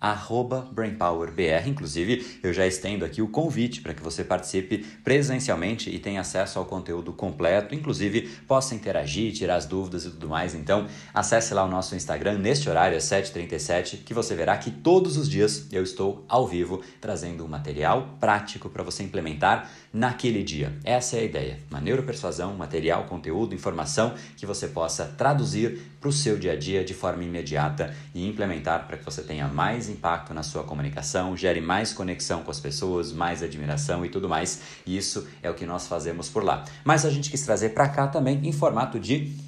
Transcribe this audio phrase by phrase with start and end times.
[0.00, 1.68] arroba BrainPowerBR.
[1.68, 6.58] Inclusive, eu já estendo aqui o convite para que você participe presencialmente e tenha acesso
[6.58, 10.54] ao conteúdo completo, inclusive possa interagir, tirar as dúvidas e tudo mais.
[10.54, 15.16] Então, acesse lá o nosso Instagram neste horário, às 7h37, que você verá que todos
[15.16, 20.76] os dias eu estou ao vivo trazendo um material prático para você implementar naquele dia.
[20.84, 21.58] Essa é a ideia.
[21.70, 26.84] Uma neuropersuasão, material, conteúdo, informação que você possa traduzir para o seu dia a dia
[26.84, 31.60] de forma imediata e implementar para que você tenha mais impacto na sua comunicação, gere
[31.60, 34.60] mais conexão com as pessoas, mais admiração e tudo mais.
[34.86, 36.64] Isso é o que nós fazemos por lá.
[36.84, 39.47] Mas a gente quis trazer para cá também em formato de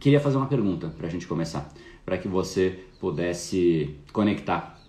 [0.00, 1.70] Queria fazer uma pergunta para a gente começar,
[2.04, 4.80] para que você pudesse conectar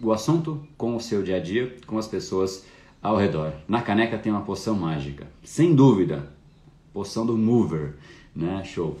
[0.00, 2.64] o assunto com o seu dia a dia, com as pessoas
[3.02, 3.52] ao redor.
[3.68, 6.32] Na caneca tem uma poção mágica, sem dúvida,
[6.92, 7.96] poção do Mover,
[8.34, 8.62] né?
[8.64, 8.96] Show.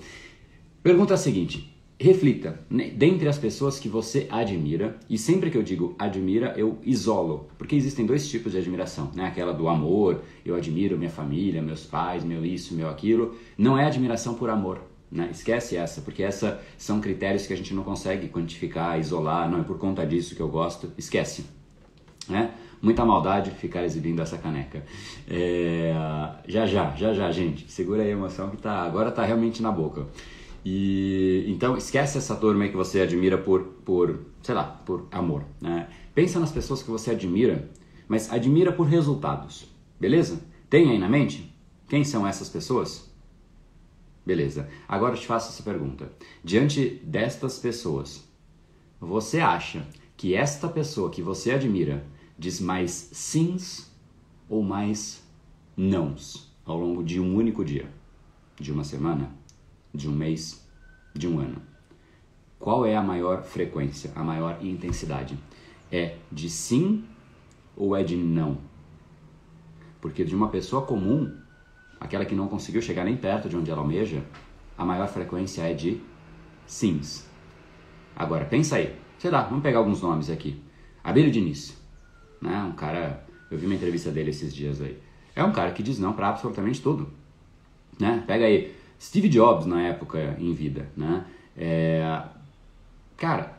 [0.82, 5.62] Pergunta a seguinte: reflita, né, dentre as pessoas que você admira, e sempre que eu
[5.62, 9.26] digo admira, eu isolo, porque existem dois tipos de admiração, né?
[9.26, 13.36] Aquela do amor, eu admiro minha família, meus pais, meu isso, meu aquilo.
[13.56, 14.80] Não é admiração por amor,
[15.10, 15.28] né?
[15.32, 19.62] Esquece essa, porque essa são critérios que a gente não consegue quantificar, isolar, não é
[19.64, 21.44] por conta disso que eu gosto, esquece.
[22.28, 22.52] Né?
[22.80, 24.84] Muita maldade ficar exibindo essa caneca.
[25.28, 25.92] É...
[26.46, 29.72] Já já, já já, gente, segura aí a emoção que tá, agora tá realmente na
[29.72, 30.06] boca.
[30.64, 35.44] E então esquece essa turma que você admira por, por, sei lá, por amor.
[35.60, 35.88] Né?
[36.14, 37.68] Pensa nas pessoas que você admira,
[38.06, 39.66] mas admira por resultados,
[39.98, 40.40] beleza?
[40.68, 41.52] Tem aí na mente?
[41.88, 43.09] Quem são essas pessoas?
[44.24, 44.68] Beleza.
[44.88, 46.12] Agora eu te faço essa pergunta.
[46.44, 48.28] Diante destas pessoas,
[49.00, 49.86] você acha
[50.16, 52.04] que esta pessoa que você admira
[52.38, 53.90] diz mais sims
[54.48, 55.22] ou mais
[55.76, 57.90] nãos ao longo de um único dia?
[58.58, 59.34] De uma semana?
[59.94, 60.66] De um mês?
[61.14, 61.62] De um ano?
[62.58, 65.38] Qual é a maior frequência, a maior intensidade?
[65.90, 67.04] É de sim
[67.74, 68.58] ou é de não?
[69.98, 71.39] Porque de uma pessoa comum,
[72.00, 74.24] aquela que não conseguiu chegar nem perto de onde ela almeja,
[74.76, 76.00] a maior frequência é de
[76.66, 77.28] sims.
[78.16, 78.96] Agora, pensa aí.
[79.18, 80.60] Sei lá, vamos pegar alguns nomes aqui.
[81.04, 81.76] Abílio Diniz,
[82.40, 82.62] né?
[82.62, 84.98] Um cara, eu vi uma entrevista dele esses dias aí.
[85.36, 87.08] É um cara que diz não para absolutamente tudo,
[87.98, 88.24] né?
[88.26, 91.24] Pega aí Steve Jobs na época em vida, né?
[91.56, 92.22] É...
[93.16, 93.58] Cara,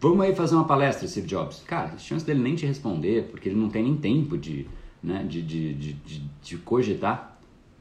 [0.00, 1.62] vamos aí fazer uma palestra, Steve Jobs.
[1.66, 4.68] Cara, a chance dele nem te responder, porque ele não tem nem tempo de
[5.02, 7.38] né, de, de, de, de, cogitar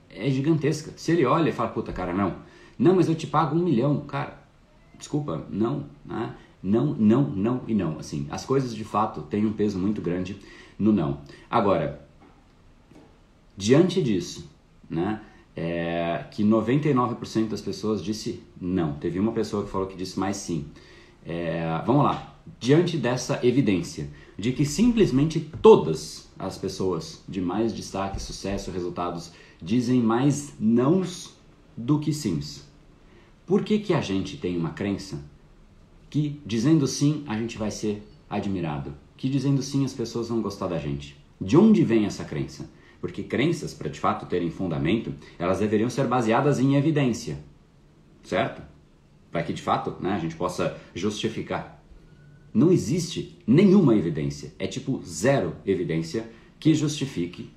[0.10, 0.94] é gigantesca.
[0.96, 2.38] Se ele olha e fala, puta, cara, não.
[2.78, 4.02] Não, mas eu te pago um milhão.
[4.02, 4.40] Cara,
[4.98, 5.86] desculpa, não.
[6.06, 6.36] Né?
[6.62, 8.00] Não, não, não e não.
[8.00, 10.38] Assim, as coisas de fato têm um peso muito grande
[10.78, 11.22] no não.
[11.50, 12.06] Agora,
[13.56, 14.50] diante disso,
[14.90, 15.22] né,
[15.56, 18.94] é, que 99% das pessoas disse não.
[18.94, 20.66] Teve uma pessoa que falou que disse mais sim.
[21.26, 22.36] É, vamos lá.
[22.60, 29.32] Diante dessa evidência de que simplesmente todas as pessoas de mais destaque, sucesso, resultados
[29.62, 31.36] dizem mais nãos
[31.76, 32.68] do que sims.
[33.46, 35.24] Por que, que a gente tem uma crença
[36.10, 38.94] que dizendo sim a gente vai ser admirado?
[39.16, 41.18] Que dizendo sim as pessoas vão gostar da gente?
[41.40, 42.70] De onde vem essa crença?
[43.00, 47.38] Porque crenças, para de fato terem fundamento, elas deveriam ser baseadas em evidência,
[48.24, 48.62] certo?
[49.32, 51.75] Para que de fato né, a gente possa justificar
[52.56, 57.52] não existe nenhuma evidência, é tipo zero evidência que justifique,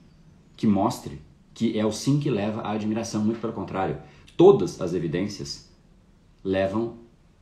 [0.57, 1.21] que mostre
[1.55, 3.99] que é o sim que leva à admiração, muito pelo contrário.
[4.37, 5.73] Todas as evidências
[6.43, 6.97] levam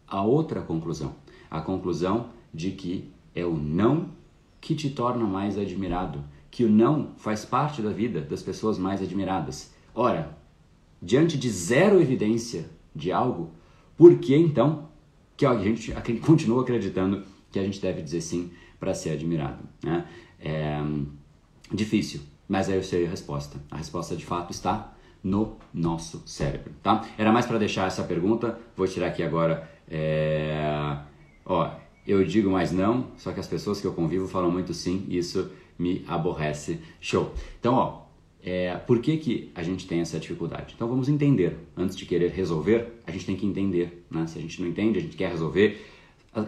[0.07, 1.15] a outra conclusão,
[1.51, 4.11] a conclusão de que é o não
[4.61, 9.01] que te torna mais admirado, que o não faz parte da vida das pessoas mais
[9.01, 9.73] admiradas.
[9.95, 10.37] Ora,
[11.01, 13.51] diante de zero evidência de algo,
[13.97, 14.89] por que então
[15.37, 17.25] que a gente continua acreditando
[17.57, 19.65] que a gente deve dizer sim para ser admirado.
[19.83, 20.07] Né?
[20.39, 20.79] É,
[21.73, 23.61] Difícil, mas aí eu sei a resposta.
[23.71, 27.05] A resposta de fato está no nosso cérebro, tá?
[27.19, 28.59] Era mais para deixar essa pergunta.
[28.77, 29.69] Vou tirar aqui agora.
[29.89, 30.97] É...
[31.45, 31.69] Ó,
[32.07, 35.19] eu digo mais não, só que as pessoas que eu convivo falam muito sim, e
[35.19, 36.81] isso me aborrece.
[37.01, 37.33] Show.
[37.59, 38.03] Então, ó,
[38.45, 40.75] é, por que, que a gente tem essa dificuldade?
[40.77, 41.57] Então vamos entender.
[41.77, 44.07] Antes de querer resolver, a gente tem que entender.
[44.09, 44.25] Né?
[44.29, 45.85] Se a gente não entende, a gente quer resolver.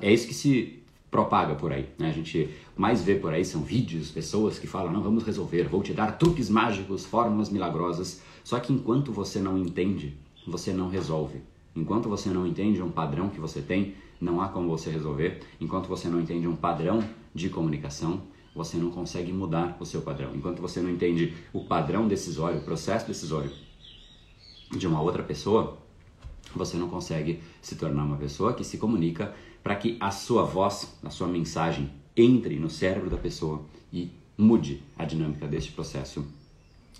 [0.00, 0.77] É isso que se
[1.10, 1.88] propaga por aí.
[1.98, 2.08] Né?
[2.08, 5.82] A gente mais vê por aí são vídeos, pessoas que falam, não, vamos resolver, vou
[5.82, 8.22] te dar truques mágicos, fórmulas milagrosas.
[8.44, 10.16] Só que enquanto você não entende,
[10.46, 11.40] você não resolve.
[11.74, 15.40] Enquanto você não entende um padrão que você tem, não há como você resolver.
[15.60, 17.02] Enquanto você não entende um padrão
[17.34, 18.22] de comunicação,
[18.54, 20.34] você não consegue mudar o seu padrão.
[20.34, 23.50] Enquanto você não entende o padrão decisório, o processo decisório
[24.76, 25.78] de uma outra pessoa,
[26.54, 30.98] você não consegue se tornar uma pessoa que se comunica para que a sua voz,
[31.02, 36.24] a sua mensagem entre no cérebro da pessoa e mude a dinâmica deste processo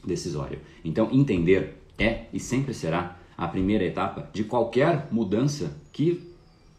[0.05, 0.61] decisório.
[0.85, 6.29] Então, entender é e sempre será a primeira etapa de qualquer mudança que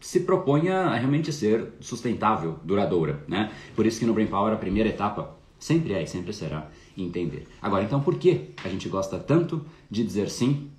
[0.00, 3.52] se proponha a realmente ser sustentável, duradoura, né?
[3.76, 7.46] Por isso que no Brain Power a primeira etapa sempre é e sempre será entender.
[7.60, 10.70] Agora, então, por que a gente gosta tanto de dizer sim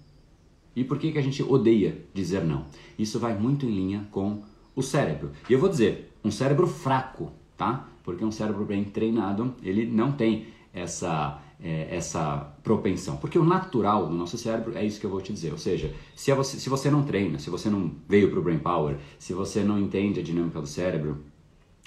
[0.75, 2.65] e por que, que a gente odeia dizer não?
[2.97, 4.41] Isso vai muito em linha com
[4.75, 5.31] o cérebro.
[5.49, 7.87] E eu vou dizer, um cérebro fraco, tá?
[8.03, 13.17] Porque um cérebro bem treinado, ele não tem essa é, essa propensão.
[13.17, 15.51] Porque o natural do nosso cérebro é isso que eu vou te dizer.
[15.51, 18.59] Ou seja, se você, se você não treina, se você não veio para o Brain
[18.59, 21.23] Power, se você não entende a dinâmica do cérebro,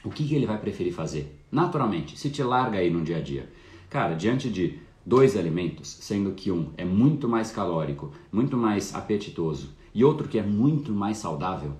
[0.05, 1.41] o que, que ele vai preferir fazer?
[1.51, 3.51] Naturalmente, se te larga aí no dia a dia.
[3.91, 9.73] Cara, diante de dois alimentos, sendo que um é muito mais calórico, muito mais apetitoso,
[9.95, 11.73] e outro que é muito mais saudável,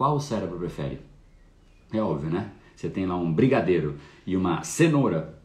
[0.00, 0.98] qual o cérebro prefere?
[1.92, 2.52] É óbvio, né?
[2.74, 5.38] Você tem lá um brigadeiro e uma cenoura.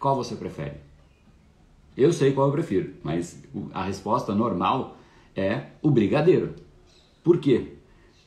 [0.00, 0.78] Qual você prefere?
[1.96, 3.40] Eu sei qual eu prefiro, mas
[3.72, 4.96] a resposta normal
[5.36, 6.56] é o brigadeiro.
[7.22, 7.74] Por quê?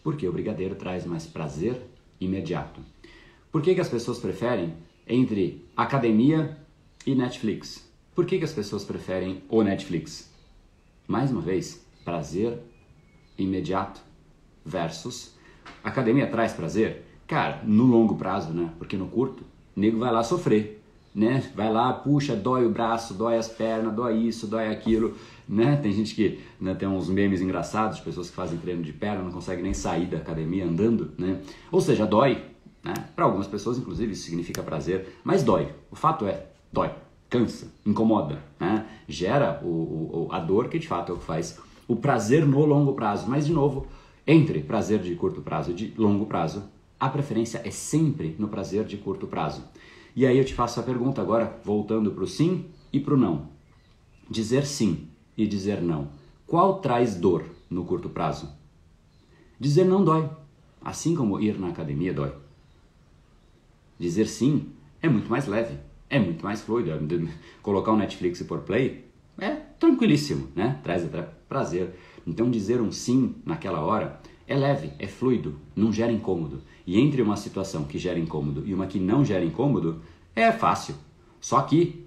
[0.01, 1.89] Porque o brigadeiro traz mais prazer
[2.22, 2.80] imediato.
[3.51, 4.74] Por que, que as pessoas preferem
[5.06, 6.57] entre academia
[7.06, 7.86] e Netflix?
[8.16, 10.31] Por que, que as pessoas preferem o Netflix?
[11.06, 12.60] Mais uma vez, prazer
[13.38, 14.01] imediato
[14.66, 15.33] versus
[15.83, 17.06] academia traz prazer?
[17.27, 18.69] Cara, no longo prazo, né?
[18.77, 19.44] Porque no curto,
[19.75, 20.83] o nego vai lá sofrer
[21.13, 21.44] né?
[21.56, 25.13] Vai lá, puxa, dói o braço, dói as pernas, dói isso, dói aquilo,
[25.48, 25.75] né?
[25.75, 29.31] Tem gente que né, tem uns memes engraçados, pessoas que fazem treino de perna não
[29.31, 31.39] conseguem nem sair da academia andando, né?
[31.71, 32.44] Ou seja, dói,
[32.83, 32.94] né?
[33.15, 35.69] Para algumas pessoas, inclusive, isso significa prazer, mas dói.
[35.92, 36.89] O fato é, dói,
[37.30, 38.86] cansa, incomoda, né?
[39.07, 42.65] Gera o, o, a dor que de fato é o que faz o prazer no
[42.65, 43.30] longo prazo.
[43.30, 43.86] Mas de novo,
[44.25, 46.64] entre prazer de curto prazo e de longo prazo,
[47.00, 49.64] a preferência é sempre no prazer de curto prazo.
[50.16, 53.18] E aí eu te faço a pergunta agora, voltando para o sim e para o
[53.18, 53.50] não.
[54.30, 56.10] Dizer sim e dizer não,
[56.48, 58.50] qual traz dor no curto prazo?
[59.60, 60.30] Dizer não dói,
[60.84, 62.31] assim como ir na academia dói.
[63.98, 64.68] Dizer sim
[65.02, 65.78] é muito mais leve,
[66.10, 66.92] é muito mais fluido.
[67.62, 69.06] Colocar o Netflix e por play
[69.38, 70.80] é tranquilíssimo, né?
[70.84, 71.96] Traz até prazer.
[72.25, 76.62] Então dizer um sim naquela hora é leve, é fluido, não gera incômodo.
[76.86, 80.02] E entre uma situação que gera incômodo e uma que não gera incômodo,
[80.36, 80.96] é fácil.
[81.40, 82.06] Só que,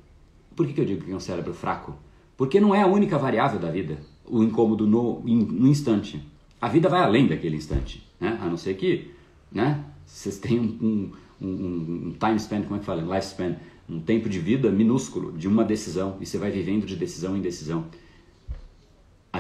[0.55, 1.95] por que eu digo que é um cérebro fraco?
[2.37, 6.23] Porque não é a única variável da vida, o incômodo no, no instante.
[6.61, 8.39] A vida vai além daquele instante, né?
[8.41, 9.11] a não ser que
[9.51, 13.03] né, vocês tenham um, um, um, time span, como é que fala?
[13.03, 13.57] Lifespan,
[13.89, 17.41] um tempo de vida minúsculo de uma decisão e você vai vivendo de decisão em
[17.41, 17.87] decisão.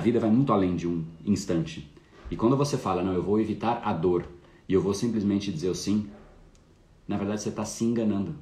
[0.06, 1.92] Vida vai muito além de um instante.
[2.30, 4.24] E quando você fala, não, eu vou evitar a dor
[4.68, 6.08] e eu vou simplesmente dizer o sim,
[7.08, 8.32] na verdade você está se enganando.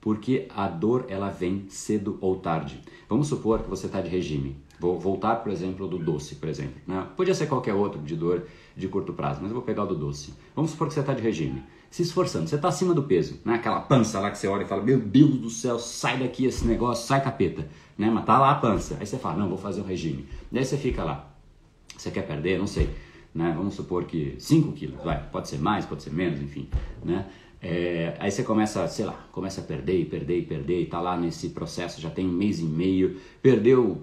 [0.00, 2.80] Porque a dor ela vem cedo ou tarde.
[3.08, 4.56] Vamos supor que você está de regime.
[4.78, 6.80] Vou voltar, por exemplo, do doce, por exemplo.
[6.86, 7.04] Né?
[7.16, 8.46] Podia ser qualquer outro de dor
[8.76, 10.32] de curto prazo, mas eu vou pegar o do doce.
[10.54, 11.60] Vamos supor que você está de regime,
[11.90, 13.54] se esforçando, você está acima do peso, né?
[13.54, 16.64] aquela pança lá que você olha e fala: Meu Deus do céu, sai daqui esse
[16.64, 17.68] negócio, sai capeta.
[17.96, 18.10] Né?
[18.10, 18.96] Mas tá lá a pança.
[19.00, 20.26] Aí você fala: Não, vou fazer um regime.
[20.50, 21.30] Daí você fica lá.
[21.96, 22.58] Você quer perder?
[22.58, 22.90] Não sei
[23.34, 23.52] né?
[23.56, 26.68] Vamos supor que 5 quilos, vai, pode ser mais, pode ser menos, enfim,
[27.04, 27.26] né?
[27.60, 31.00] É, aí você começa, sei lá, começa a perder e perder e perder e tá
[31.00, 34.02] lá nesse processo, já tem um mês e meio, perdeu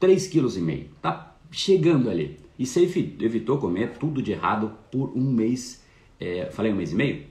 [0.00, 0.58] 3,5 quilos
[1.00, 2.38] tá chegando ali.
[2.58, 5.84] E você evitou comer tudo de errado por um mês,
[6.18, 7.24] é, falei um mês e meio?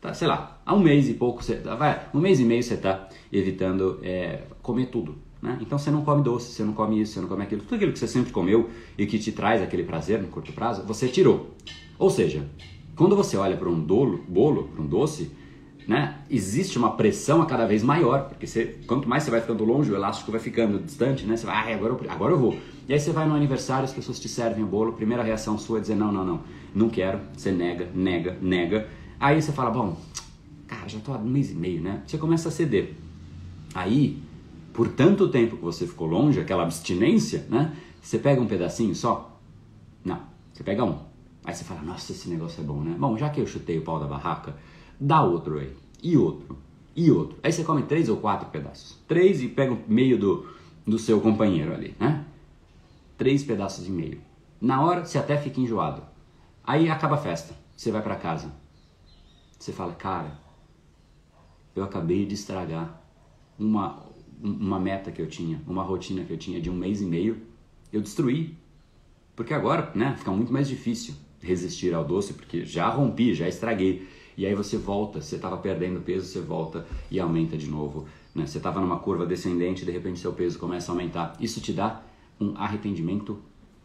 [0.00, 2.76] Tá, sei lá, há um mês e pouco, você, vai, um mês e meio você
[2.76, 5.56] tá evitando é, comer tudo, né?
[5.60, 7.62] Então você não come doce, você não come isso, você não come aquilo.
[7.62, 8.68] Tudo aquilo que você sempre comeu
[8.98, 11.54] e que te traz aquele prazer no curto prazo, você tirou.
[11.96, 12.46] Ou seja,
[12.96, 15.30] quando você olha para um dolo, bolo, para um doce,
[15.86, 19.64] né, existe uma pressão a cada vez maior, porque você, quanto mais você vai ficando
[19.64, 21.36] longe, o elástico vai ficando distante, né?
[21.36, 22.58] Você vai, ah, agora, eu, agora eu vou.
[22.88, 25.78] E aí você vai no aniversário, as pessoas te servem o bolo, primeira reação sua
[25.78, 26.40] é dizer não, não, não,
[26.74, 27.20] não quero.
[27.36, 28.88] Você nega, nega, nega.
[29.20, 29.96] Aí você fala, bom,
[30.66, 32.02] cara, já tô há um mês e meio, né?
[32.06, 32.94] Você começa a ceder.
[33.74, 34.22] Aí,
[34.72, 37.74] por tanto tempo que você ficou longe, aquela abstinência, né?
[38.00, 39.38] Você pega um pedacinho só?
[40.04, 40.20] Não,
[40.52, 40.98] você pega um.
[41.44, 42.96] Aí você fala, nossa, esse negócio é bom, né?
[42.98, 44.56] Bom, já que eu chutei o pau da barraca,
[44.98, 45.74] dá outro aí.
[46.02, 46.58] E outro.
[46.94, 47.38] E outro.
[47.42, 48.98] Aí você come três ou quatro pedaços.
[49.06, 50.46] Três e pega o meio do,
[50.86, 52.24] do seu companheiro ali, né?
[53.16, 54.20] Três pedaços e meio.
[54.60, 56.02] Na hora, você até fica enjoado.
[56.64, 57.54] Aí acaba a festa.
[57.76, 58.50] Você vai para casa.
[59.58, 60.38] Você fala, cara,
[61.76, 63.02] eu acabei de estragar
[63.58, 64.02] uma,
[64.42, 67.36] uma meta que eu tinha, uma rotina que eu tinha de um mês e meio.
[67.92, 68.56] Eu destruí.
[69.36, 74.08] Porque agora, né, fica muito mais difícil resistir ao doce, porque já rompi, já estraguei.
[74.36, 78.06] E aí você volta, você estava perdendo peso, você volta e aumenta de novo.
[78.34, 78.46] Né?
[78.46, 81.36] Você estava numa curva descendente, de repente seu peso começa a aumentar.
[81.40, 82.02] Isso te dá
[82.40, 83.38] um arrependimento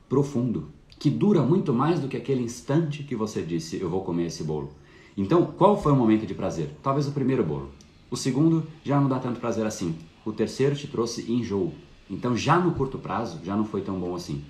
[0.10, 0.70] profundo,
[1.00, 4.44] que dura muito mais do que aquele instante que você disse, eu vou comer esse
[4.44, 4.72] bolo.
[5.16, 6.70] Então, qual foi o momento de prazer?
[6.82, 7.70] Talvez o primeiro bolo.
[8.12, 9.98] O segundo já não dá tanto prazer assim.
[10.26, 11.74] O terceiro te trouxe enjoo.
[12.10, 14.44] Então, já no curto prazo, já não foi tão bom assim.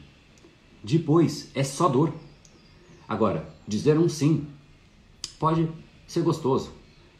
[0.83, 2.11] Depois, é só dor.
[3.07, 4.47] Agora, dizer um sim
[5.37, 5.69] pode
[6.07, 6.71] ser gostoso.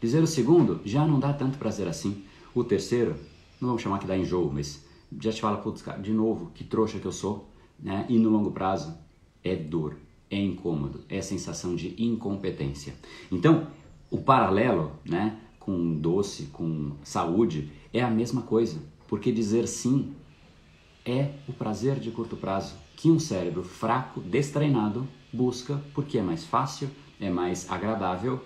[0.02, 2.24] Dizer o segundo já não dá tanto prazer assim.
[2.56, 3.16] O terceiro,
[3.60, 4.84] não vamos chamar que dá enjoo, mas
[5.20, 7.48] já te fala, putz, cara, de novo, que trouxa que eu sou,
[7.80, 8.06] né?
[8.10, 8.98] E no longo prazo
[9.44, 9.96] é dor,
[10.30, 12.96] é incômodo, é sensação de incompetência.
[13.32, 13.68] Então,
[14.10, 20.14] o paralelo, né, com doce, com saúde, é a mesma coisa, porque dizer sim
[21.06, 26.46] é o prazer de curto prazo que um cérebro fraco, destreinado, busca porque é mais
[26.46, 26.90] fácil,
[27.20, 28.42] é mais agradável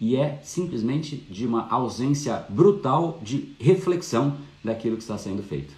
[0.00, 5.74] e é simplesmente de uma ausência brutal de reflexão daquilo que está sendo feito.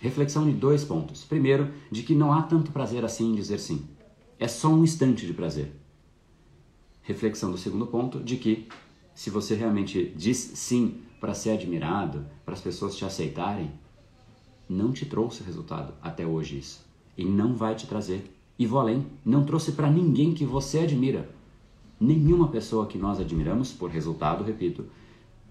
[0.00, 1.24] Reflexão de dois pontos.
[1.24, 3.84] Primeiro, de que não há tanto prazer assim em dizer sim.
[4.38, 5.72] É só um instante de prazer.
[7.02, 8.68] Reflexão do segundo ponto, de que
[9.16, 13.70] se você realmente diz sim para ser admirado, para as pessoas te aceitarem,
[14.68, 16.84] não te trouxe resultado até hoje isso.
[17.16, 18.30] E não vai te trazer.
[18.58, 21.30] E vou além, não trouxe para ninguém que você admira.
[21.98, 24.84] Nenhuma pessoa que nós admiramos, por resultado, repito,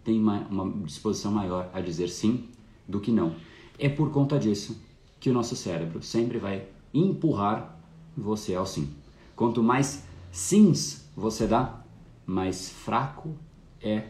[0.04, 2.48] tem uma, uma disposição maior a dizer sim
[2.88, 3.34] do que não.
[3.80, 4.80] É por conta disso
[5.20, 7.80] que o nosso cérebro sempre vai empurrar
[8.16, 8.94] você ao sim.
[9.36, 11.84] Quanto mais sims você dá,
[12.28, 13.36] mais fraco
[13.86, 14.04] é,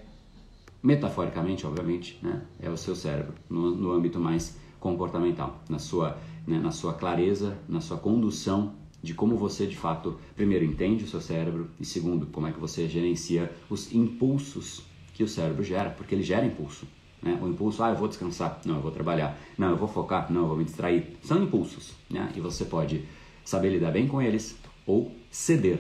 [0.82, 6.18] metaforicamente, obviamente, né, é o seu cérebro, no, no âmbito mais comportamental, na sua,
[6.48, 11.08] né, na sua clareza, na sua condução de como você de fato, primeiro, entende o
[11.08, 14.82] seu cérebro e segundo, como é que você gerencia os impulsos
[15.14, 16.88] que o cérebro gera, porque ele gera impulso.
[17.22, 17.38] Né?
[17.42, 20.42] O impulso, ah, eu vou descansar, não, eu vou trabalhar, não, eu vou focar, não,
[20.42, 21.18] eu vou me distrair.
[21.24, 22.32] São impulsos, né?
[22.36, 23.06] E você pode
[23.44, 25.80] saber lidar bem com eles ou ceder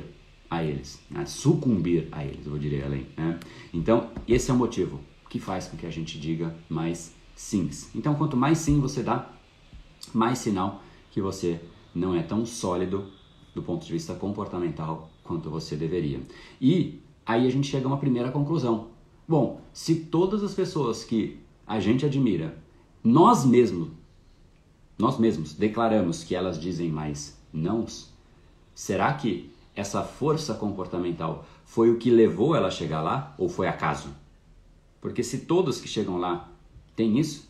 [0.50, 1.26] a eles, né?
[1.26, 3.08] sucumbir a eles, eu diria além.
[3.18, 3.40] Né?
[3.74, 5.00] Então, esse é o motivo
[5.30, 7.90] que faz com que a gente diga mais sims.
[7.96, 9.30] Então, quanto mais sim você dá,
[10.14, 11.60] mais sinal que você
[11.94, 13.06] não é tão sólido
[13.54, 16.22] do ponto de vista comportamental quanto você deveria.
[16.62, 18.88] E aí a gente chega a uma primeira conclusão.
[19.28, 22.58] Bom, se todas as pessoas que a gente admira,
[23.04, 23.90] nós mesmos,
[24.98, 28.14] nós mesmos declaramos que elas dizem mais nãos,
[28.74, 33.68] será que essa força comportamental foi o que levou ela a chegar lá ou foi
[33.68, 34.10] acaso?
[35.02, 36.50] Porque se todos que chegam lá
[36.96, 37.48] têm isso,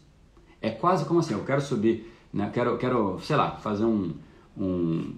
[0.62, 2.50] é quase como assim, eu quero subir, né?
[2.54, 4.14] quero, quero, sei lá, fazer um,
[4.58, 5.14] um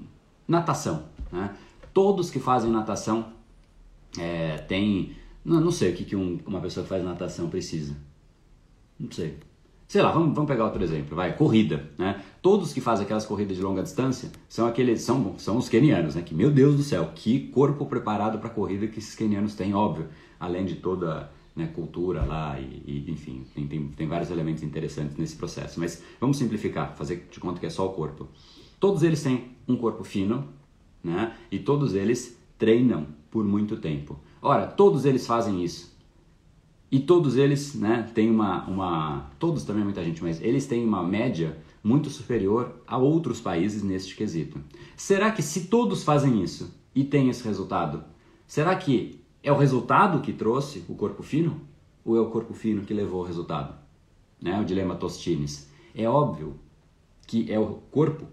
[0.48, 1.06] natação.
[1.32, 1.56] Né?
[1.94, 3.32] Todos que fazem natação
[4.20, 5.16] é, têm.
[5.44, 7.96] Não, não sei o que, que um, uma pessoa que faz natação precisa.
[9.00, 9.38] Não sei.
[9.88, 12.22] Sei lá, vamos, vamos pegar outro exemplo, vai, corrida, né?
[12.41, 16.22] Todos que fazem aquelas corridas de longa distância são aqueles, são, são os kenianos, né?
[16.22, 20.10] Que, meu Deus do céu, que corpo preparado para corrida que esses kenianos têm, óbvio,
[20.38, 25.15] além de toda né, cultura lá e, e enfim, tem, tem, tem vários elementos interessantes
[25.15, 25.79] nesse processo.
[25.79, 28.27] Mas vamos simplificar, fazer de conta que é só o corpo.
[28.82, 30.50] Todos eles têm um corpo fino,
[31.01, 31.34] né?
[31.50, 34.20] E todos eles treinam por muito tempo.
[34.41, 35.97] Ora, todos eles fazem isso.
[36.89, 41.03] E todos eles, né, têm uma, uma, todos também muita gente, mas eles têm uma
[41.03, 44.60] média muito superior a outros países neste quesito.
[44.96, 48.03] Será que se todos fazem isso e têm esse resultado,
[48.46, 51.62] será que é o resultado que trouxe o corpo fino
[52.06, 53.75] ou é o corpo fino que levou o resultado?
[54.41, 54.60] Né?
[54.60, 55.70] O dilema Tostines.
[55.94, 56.56] É óbvio
[57.25, 58.27] que é o corpo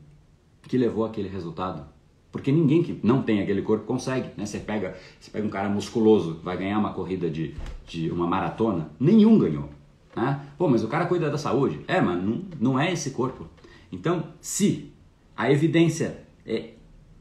[0.62, 1.93] que levou aquele resultado.
[2.34, 4.44] Porque ninguém que não tem aquele corpo consegue, né?
[4.44, 7.54] Você pega, você pega um cara musculoso, vai ganhar uma corrida de,
[7.86, 9.68] de uma maratona, nenhum ganhou.
[10.16, 10.44] Né?
[10.58, 11.78] Pô, mas o cara cuida da saúde.
[11.86, 13.46] É, mas não, não é esse corpo.
[13.92, 14.92] Então, se
[15.36, 16.70] a evidência é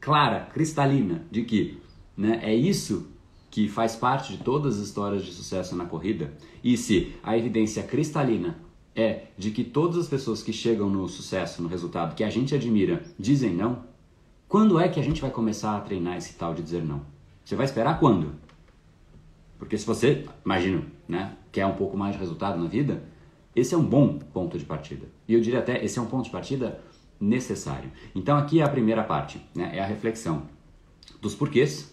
[0.00, 1.78] clara, cristalina, de que
[2.16, 3.06] né, é isso
[3.52, 7.84] que faz parte de todas as histórias de sucesso na corrida, e se a evidência
[7.84, 8.58] cristalina
[8.96, 12.52] é de que todas as pessoas que chegam no sucesso, no resultado que a gente
[12.52, 13.93] admira, dizem não,
[14.54, 17.00] quando é que a gente vai começar a treinar esse tal de dizer não?
[17.44, 18.36] Você vai esperar quando?
[19.58, 23.02] Porque se você, imagino, né, quer um pouco mais de resultado na vida,
[23.56, 25.08] esse é um bom ponto de partida.
[25.26, 26.80] E eu diria até, esse é um ponto de partida
[27.20, 27.90] necessário.
[28.14, 30.44] Então aqui é a primeira parte, né, é a reflexão
[31.20, 31.92] dos porquês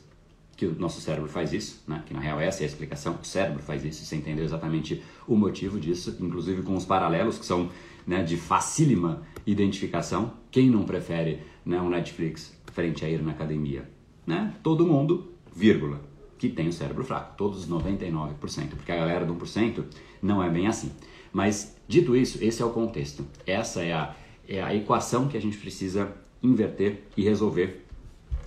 [0.55, 3.25] que o nosso cérebro faz isso, né, que na real essa é a explicação, o
[3.25, 7.71] cérebro faz isso, você entendeu exatamente o motivo disso, inclusive com os paralelos que são
[8.05, 10.33] né, de facílima identificação.
[10.49, 13.89] Quem não prefere né, um Netflix frente a ir na academia?
[14.25, 14.53] Né?
[14.63, 16.01] Todo mundo, vírgula,
[16.37, 19.83] que tem o cérebro fraco, todos os 99%, porque a galera do 1%
[20.21, 20.91] não é bem assim.
[21.31, 23.25] Mas, dito isso, esse é o contexto.
[23.45, 24.15] Essa é a,
[24.47, 27.85] é a equação que a gente precisa inverter e resolver.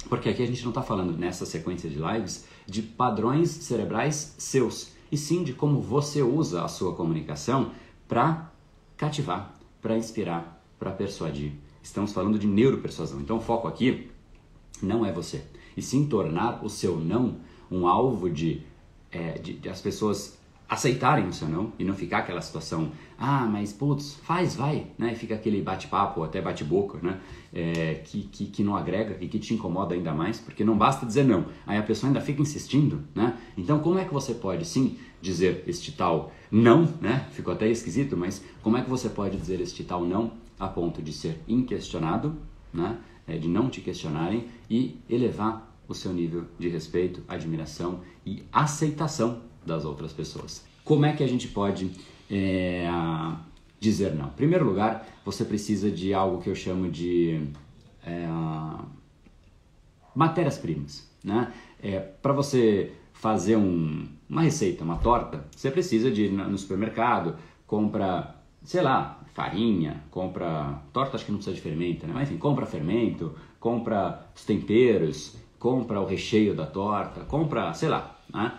[0.08, 4.92] Porque aqui a gente não está falando nessa sequência de lives de padrões cerebrais seus,
[5.10, 7.72] e sim de como você usa a sua comunicação
[8.08, 8.52] para
[9.04, 11.52] cativar, para inspirar, para persuadir.
[11.82, 13.20] Estamos falando de neuropersuasão.
[13.20, 14.10] Então o foco aqui
[14.82, 15.44] não é você,
[15.76, 17.36] e sim tornar o seu não
[17.70, 18.62] um alvo de,
[19.10, 23.46] é, de, de as pessoas aceitarem o seu não e não ficar aquela situação, ah,
[23.46, 25.12] mas putz, faz, vai, né?
[25.12, 27.20] E fica aquele bate-papo, até bate-boca, né?
[27.52, 31.04] É, que, que, que não agrega e que te incomoda ainda mais, porque não basta
[31.04, 33.38] dizer não, aí a pessoa ainda fica insistindo, né?
[33.56, 37.26] Então, como é que você pode sim dizer este tal não, né?
[37.32, 41.02] Ficou até esquisito, mas como é que você pode dizer este tal não a ponto
[41.02, 42.36] de ser inquestionado,
[42.72, 42.98] né?
[43.26, 49.40] É, de não te questionarem e elevar o seu nível de respeito, admiração e aceitação
[49.64, 50.64] das outras pessoas.
[50.84, 51.90] Como é que a gente pode
[52.30, 52.86] é,
[53.80, 54.26] dizer não?
[54.26, 57.48] Em primeiro lugar, você precisa de algo que eu chamo de
[58.04, 58.28] é,
[60.14, 61.08] matérias-primas.
[61.22, 61.50] Né?
[61.82, 67.36] É, Para você fazer um, uma receita, uma torta, você precisa de ir no supermercado,
[67.66, 70.80] compra, sei lá, farinha, compra.
[70.92, 72.12] Torta acho que não precisa de fermento, né?
[72.14, 78.18] Mas enfim, compra fermento, compra os temperos, compra o recheio da torta, compra, sei lá,
[78.32, 78.52] né?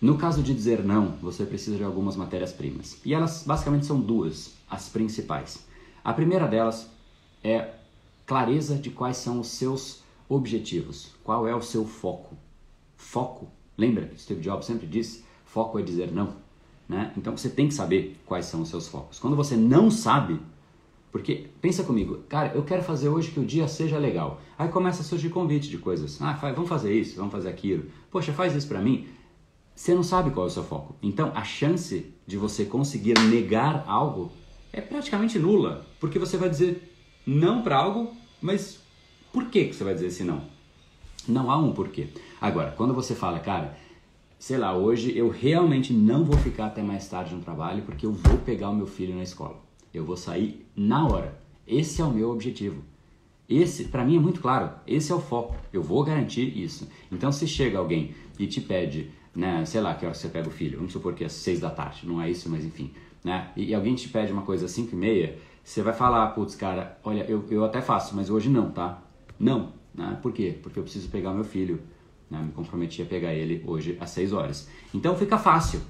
[0.00, 3.00] No caso de dizer não, você precisa de algumas matérias-primas.
[3.04, 5.66] E elas basicamente são duas, as principais.
[6.04, 6.90] A primeira delas
[7.42, 7.70] é
[8.26, 12.36] clareza de quais são os seus objetivos, qual é o seu foco.
[12.96, 16.34] Foco, lembra que Steve Jobs sempre disse, foco é dizer não.
[16.88, 17.12] Né?
[17.16, 19.18] Então você tem que saber quais são os seus focos.
[19.18, 20.40] Quando você não sabe,
[21.10, 24.40] porque pensa comigo, cara, eu quero fazer hoje que o dia seja legal.
[24.58, 26.20] Aí começa a surgir convite de coisas.
[26.22, 27.84] Ah, vamos fazer isso, vamos fazer aquilo.
[28.10, 29.06] Poxa, faz isso para mim.
[29.74, 30.94] Você não sabe qual é o seu foco.
[31.02, 34.30] Então a chance de você conseguir negar algo
[34.72, 36.92] é praticamente nula, porque você vai dizer
[37.26, 38.80] não para algo, mas
[39.32, 40.42] por que, que você vai dizer esse não?
[41.26, 42.08] Não há um porquê.
[42.40, 43.76] Agora, quando você fala, cara,
[44.38, 48.12] sei lá, hoje eu realmente não vou ficar até mais tarde no trabalho porque eu
[48.12, 49.56] vou pegar o meu filho na escola.
[49.92, 51.40] Eu vou sair na hora.
[51.66, 52.82] Esse é o meu objetivo.
[53.48, 54.70] Esse, para mim, é muito claro.
[54.86, 55.56] Esse é o foco.
[55.72, 56.88] Eu vou garantir isso.
[57.10, 60.52] Então, se chega alguém e te pede, né, sei lá, que hora você pega o
[60.52, 62.92] filho, vamos supor que é seis da tarde, não é isso, mas enfim,
[63.24, 63.50] né?
[63.56, 66.54] E, e alguém te pede uma coisa às cinco e meia, você vai falar, putz,
[66.54, 69.02] cara, olha, eu, eu até faço, mas hoje não, tá?
[69.38, 70.18] Não, né?
[70.22, 70.58] Por quê?
[70.62, 71.80] Porque eu preciso pegar meu filho.
[72.30, 72.40] Né?
[72.42, 74.68] Me comprometi a pegar ele hoje às seis horas.
[74.94, 75.80] Então fica fácil.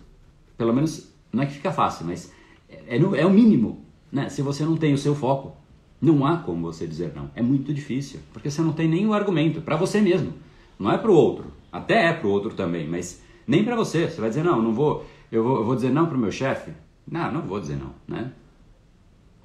[0.56, 2.32] Pelo menos, não é que fica fácil, mas
[2.68, 4.28] é, é, é o mínimo né?
[4.28, 5.56] Se você não tem o seu foco,
[6.00, 7.30] não há como você dizer não.
[7.34, 10.32] É muito difícil, porque você não tem nenhum argumento para você mesmo.
[10.78, 11.52] Não é para o outro.
[11.72, 14.08] Até é para o outro também, mas nem para você.
[14.08, 15.04] Você vai dizer não, não vou.
[15.30, 16.72] Eu vou, eu vou dizer não para o meu chefe.
[17.06, 18.32] Não, não vou dizer não, né?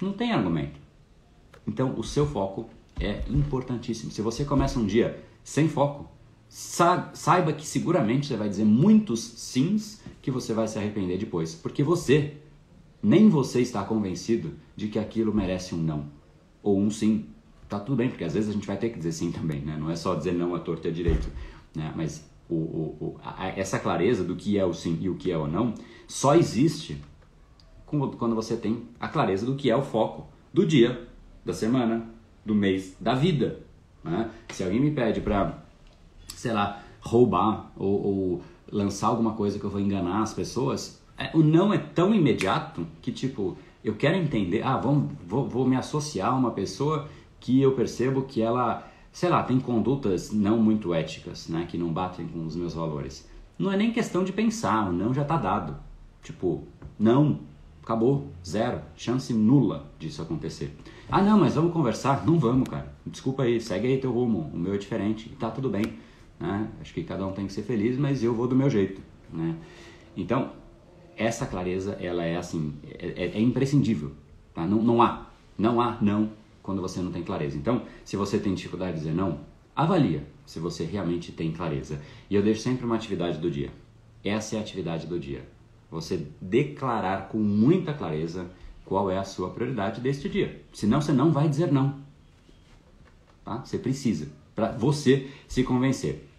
[0.00, 0.80] Não tem argumento.
[1.66, 4.10] Então, o seu foco é importantíssimo.
[4.10, 6.10] Se você começa um dia sem foco,
[6.54, 11.82] saiba que seguramente você vai dizer muitos sims que você vai se arrepender depois, porque
[11.82, 12.34] você
[13.02, 16.06] nem você está convencido de que aquilo merece um não
[16.62, 17.26] ou um sim.
[17.70, 19.78] Tá tudo bem, porque às vezes a gente vai ter que dizer sim também, né?
[19.80, 21.26] Não é só dizer não a torto e a direito,
[21.74, 21.90] né?
[21.96, 25.32] Mas o, o, o, a, essa clareza do que é o sim e o que
[25.32, 25.72] é o não
[26.06, 27.00] só existe
[27.86, 31.08] quando você tem a clareza do que é o foco do dia,
[31.44, 32.10] da semana,
[32.44, 33.60] do mês, da vida.
[34.04, 34.30] Né?
[34.50, 35.61] Se alguém me pede para,
[36.42, 41.30] sei lá, roubar ou, ou lançar alguma coisa que eu vou enganar as pessoas, é,
[41.34, 45.76] o não é tão imediato que, tipo, eu quero entender, ah, vamos, vou, vou me
[45.76, 50.94] associar a uma pessoa que eu percebo que ela sei lá, tem condutas não muito
[50.94, 53.28] éticas, né, que não batem com os meus valores.
[53.58, 55.76] Não é nem questão de pensar, o não já está dado.
[56.22, 56.64] Tipo,
[56.98, 57.40] não,
[57.82, 60.74] acabou, zero, chance nula disso acontecer.
[61.10, 62.24] Ah, não, mas vamos conversar?
[62.24, 62.90] Não vamos, cara.
[63.06, 65.84] Desculpa aí, segue aí teu rumo, o meu é diferente tá tudo bem.
[66.42, 66.68] Né?
[66.80, 69.00] Acho que cada um tem que ser feliz, mas eu vou do meu jeito.
[69.32, 69.54] Né?
[70.16, 70.50] Então,
[71.16, 74.10] essa clareza, ela é assim, é, é, é imprescindível.
[74.52, 74.66] Tá?
[74.66, 77.56] Não, não há, não há não quando você não tem clareza.
[77.56, 79.38] Então, se você tem dificuldade de dizer não,
[79.74, 82.00] avalia se você realmente tem clareza.
[82.28, 83.70] E eu deixo sempre uma atividade do dia.
[84.24, 85.48] Essa é a atividade do dia.
[85.92, 88.50] Você declarar com muita clareza
[88.84, 90.60] qual é a sua prioridade deste dia.
[90.72, 92.00] Senão você não vai dizer não.
[93.44, 93.58] Tá?
[93.64, 96.31] Você precisa, para você se convencer.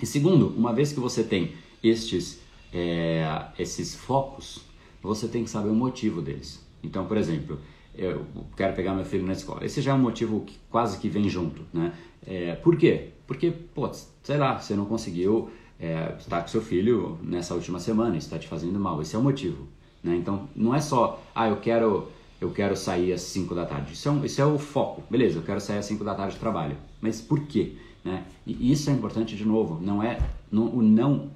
[0.00, 2.40] E segundo, uma vez que você tem estes,
[2.72, 4.62] é, esses focos,
[5.02, 6.64] você tem que saber o motivo deles.
[6.82, 7.58] Então, por exemplo,
[7.94, 9.64] eu quero pegar meu filho na escola.
[9.64, 11.92] Esse já é um motivo que quase que vem junto, né?
[12.26, 13.10] É, por quê?
[13.26, 13.90] Porque, pô,
[14.22, 18.46] sei lá, você não conseguiu é, estar com seu filho nessa última semana, está te
[18.48, 19.00] fazendo mal.
[19.00, 19.66] Esse é o motivo,
[20.02, 20.16] né?
[20.16, 22.08] Então, não é só, ah, eu quero,
[22.40, 23.92] eu quero sair às 5 da tarde.
[23.92, 25.02] Isso é, um, isso é o foco.
[25.10, 26.76] Beleza, eu quero sair às 5 da tarde de trabalho.
[27.00, 27.76] Mas por quê?
[28.06, 28.24] Né?
[28.46, 29.80] E isso é importante de novo.
[29.82, 30.18] Não é,
[30.52, 31.28] o não,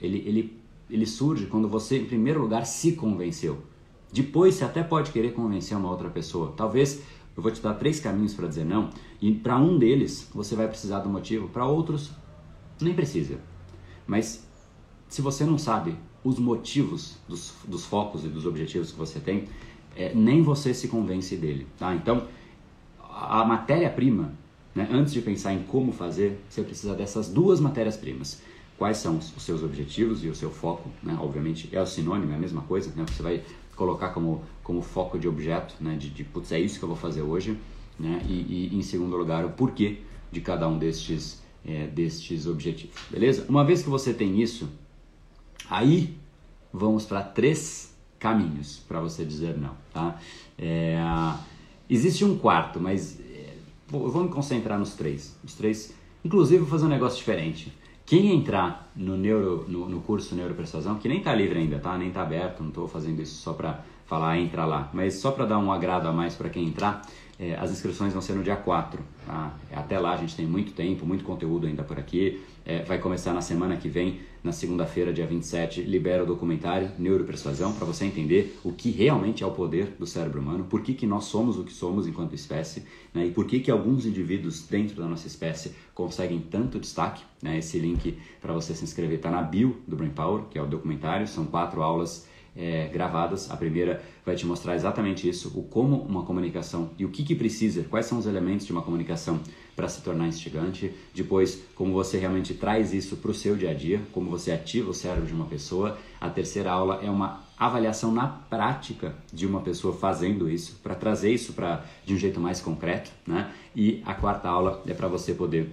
[0.00, 0.58] ele, ele,
[0.88, 3.62] ele surge quando você, em primeiro lugar, se convenceu.
[4.10, 6.54] Depois você até pode querer convencer uma outra pessoa.
[6.56, 7.02] Talvez
[7.36, 8.88] eu vou te dar três caminhos para dizer não,
[9.20, 12.10] e para um deles você vai precisar do motivo, para outros
[12.80, 13.38] nem precisa.
[14.06, 14.46] Mas
[15.08, 19.46] se você não sabe os motivos dos, dos focos e dos objetivos que você tem,
[19.94, 21.94] é, nem você se convence dele, tá?
[21.94, 22.26] Então,
[22.98, 24.32] a matéria-prima,
[24.74, 28.42] né, antes de pensar em como fazer, você precisa dessas duas matérias-primas.
[28.76, 31.16] Quais são os seus objetivos e o seu foco, né?
[31.20, 33.04] Obviamente é o sinônimo, é a mesma coisa, né?
[33.08, 33.42] Você vai
[33.76, 35.96] colocar como, como foco de objeto, né?
[35.96, 37.56] De, de putz, é isso que eu vou fazer hoje,
[37.98, 38.20] né?
[38.28, 39.98] E, e em segundo lugar, o porquê
[40.32, 43.46] de cada um destes, é, destes objetivos, beleza?
[43.48, 44.68] Uma vez que você tem isso,
[45.70, 46.16] aí
[46.72, 50.18] vamos para três caminhos para você dizer não, tá?
[50.58, 50.98] É,
[51.88, 53.20] existe um quarto, mas
[54.02, 55.36] eu vou me concentrar nos três.
[55.44, 57.72] Os três, inclusive, vou fazer um negócio diferente.
[58.06, 61.96] Quem entrar no, neuro, no, no curso Neuropersuasão, que nem está livre ainda, tá?
[61.96, 64.90] Nem está aberto, não estou fazendo isso só para falar, entra lá.
[64.92, 67.02] Mas só para dar um agrado a mais para quem entrar,
[67.38, 69.02] é, as inscrições vão ser no dia 4.
[69.26, 69.54] Tá?
[69.72, 72.42] Até lá a gente tem muito tempo, muito conteúdo ainda por aqui.
[72.66, 77.74] É, vai começar na semana que vem, na segunda-feira, dia 27, libera o documentário Neuropersuasão
[77.74, 81.06] para você entender o que realmente é o poder do cérebro humano, por que, que
[81.06, 83.26] nós somos o que somos enquanto espécie né?
[83.26, 87.22] e por que, que alguns indivíduos dentro da nossa espécie conseguem tanto destaque.
[87.42, 87.58] Né?
[87.58, 90.66] Esse link para você se inscrever está na bio do Brain Power, que é o
[90.66, 93.50] documentário, são quatro aulas é, gravadas.
[93.50, 97.34] A primeira vai te mostrar exatamente isso, o como uma comunicação e o que, que
[97.34, 99.40] precisa, quais são os elementos de uma comunicação
[99.74, 100.92] para se tornar instigante.
[101.14, 104.90] Depois, como você realmente traz isso para o seu dia a dia, como você ativa
[104.90, 105.98] o cérebro de uma pessoa.
[106.20, 111.32] A terceira aula é uma avaliação na prática de uma pessoa fazendo isso, para trazer
[111.32, 113.52] isso para de um jeito mais concreto, né?
[113.74, 115.70] E a quarta aula é para você poder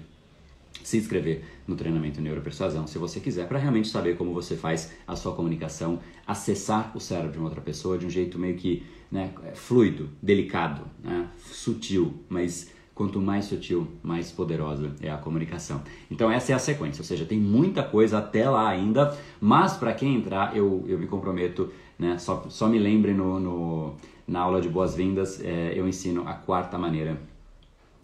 [0.83, 5.15] se inscrever no treinamento Neuropersuasão, se você quiser, para realmente saber como você faz a
[5.15, 9.31] sua comunicação, acessar o cérebro de uma outra pessoa de um jeito meio que né,
[9.53, 15.81] fluido, delicado, né, sutil, mas quanto mais sutil, mais poderosa é a comunicação.
[16.09, 19.93] Então essa é a sequência, ou seja, tem muita coisa até lá ainda, mas para
[19.93, 23.95] quem entrar, eu, eu me comprometo, né, só, só me lembre no, no
[24.27, 27.19] na aula de boas-vindas, é, eu ensino a quarta maneira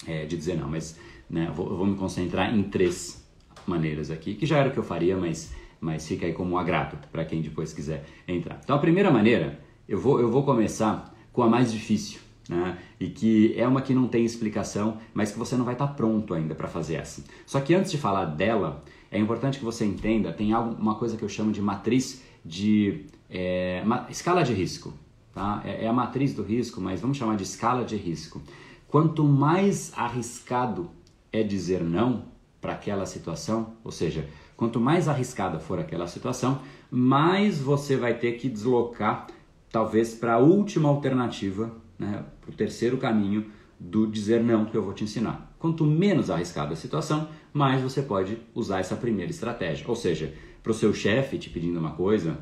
[0.06, 0.97] é, de dizer não, mas
[1.30, 1.52] né?
[1.54, 3.23] Vou, vou me concentrar em três
[3.65, 6.58] maneiras aqui, que já era o que eu faria, mas, mas fica aí como um
[6.58, 8.60] agrado para quem depois quiser entrar.
[8.63, 12.77] Então, a primeira maneira, eu vou, eu vou começar com a mais difícil, né?
[12.99, 15.93] E que é uma que não tem explicação, mas que você não vai estar tá
[15.93, 17.23] pronto ainda para fazer essa.
[17.45, 21.17] Só que antes de falar dela, é importante que você entenda, tem algo, uma coisa
[21.17, 24.93] que eu chamo de matriz de é, uma, escala de risco.
[25.33, 25.62] Tá?
[25.65, 28.41] É, é a matriz do risco, mas vamos chamar de escala de risco.
[28.88, 30.89] Quanto mais arriscado
[31.31, 32.25] é dizer não
[32.62, 38.33] para aquela situação, ou seja, quanto mais arriscada for aquela situação, mais você vai ter
[38.33, 39.27] que deslocar,
[39.69, 44.83] talvez, para a última alternativa, né, para o terceiro caminho do dizer não que eu
[44.83, 45.55] vou te ensinar.
[45.60, 49.86] Quanto menos arriscada a situação, mais você pode usar essa primeira estratégia.
[49.88, 52.38] Ou seja, para o seu chefe te pedindo uma coisa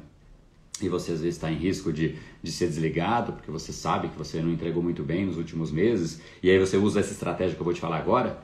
[0.81, 4.17] e você às vezes está em risco de, de ser desligado porque você sabe que
[4.17, 7.61] você não entregou muito bem nos últimos meses e aí você usa essa estratégia que
[7.61, 8.43] eu vou te falar agora,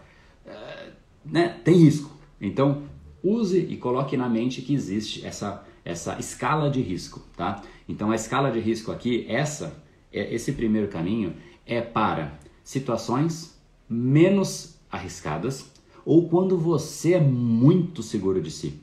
[1.26, 2.12] né, tem risco.
[2.40, 2.84] Então,
[3.24, 7.62] use e coloque na mente que existe essa, essa escala de risco, tá?
[7.88, 9.72] Então, a escala de risco aqui, essa, é,
[10.12, 11.34] esse primeiro caminho
[11.66, 15.72] é para situações menos arriscadas
[16.06, 18.80] ou quando você é muito seguro de si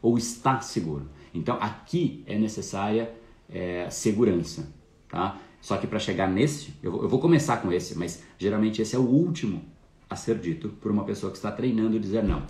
[0.00, 1.08] ou está seguro.
[1.34, 3.12] Então aqui é necessária
[3.48, 4.72] é, segurança,
[5.08, 5.40] tá?
[5.60, 8.94] Só que para chegar nesse, eu vou, eu vou começar com esse, mas geralmente esse
[8.94, 9.62] é o último
[10.08, 12.46] a ser dito por uma pessoa que está treinando dizer não.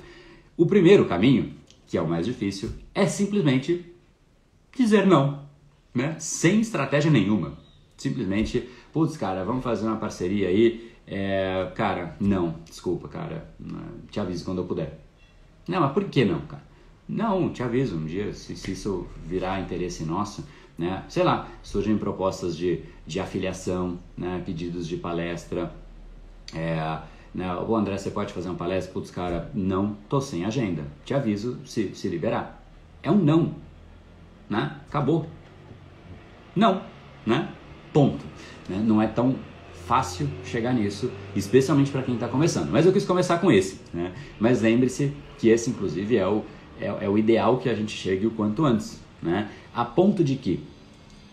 [0.57, 1.55] O primeiro caminho,
[1.87, 3.87] que é o mais difícil, é simplesmente
[4.77, 5.47] dizer não,
[5.95, 6.17] né?
[6.19, 7.59] Sem estratégia nenhuma.
[7.97, 10.93] Simplesmente, putz, cara, vamos fazer uma parceria aí.
[11.07, 13.49] É, cara, não, desculpa, cara,
[14.11, 15.01] te aviso quando eu puder.
[15.69, 16.63] Não, mas por que não, cara?
[17.09, 20.45] Não, te aviso um dia, se, se isso virar interesse nosso,
[20.77, 21.05] né?
[21.09, 24.43] Sei lá, surgem propostas de, de afiliação, né?
[24.45, 25.73] pedidos de palestra.
[26.55, 26.99] É,
[27.35, 27.55] né?
[27.57, 28.93] O André, você pode fazer uma palestra?
[28.93, 30.85] Putz, cara, não, tô sem agenda.
[31.05, 32.63] Te aviso se, se liberar.
[33.03, 33.55] É um não,
[34.51, 34.81] né?
[34.89, 35.27] Acabou.
[36.55, 36.83] Não,
[37.25, 37.53] né?
[37.97, 38.23] Ponto.
[38.69, 38.85] Né?
[38.87, 39.37] Não é tão
[39.87, 42.69] fácil chegar nisso, especialmente para quem está começando.
[42.71, 44.13] Mas eu quis começar com esse, né?
[44.39, 46.45] Mas lembre-se que esse, inclusive, é o,
[46.79, 49.51] é, é, o ideal que a gente chegue o quanto antes, né?
[49.75, 50.63] A ponto de que,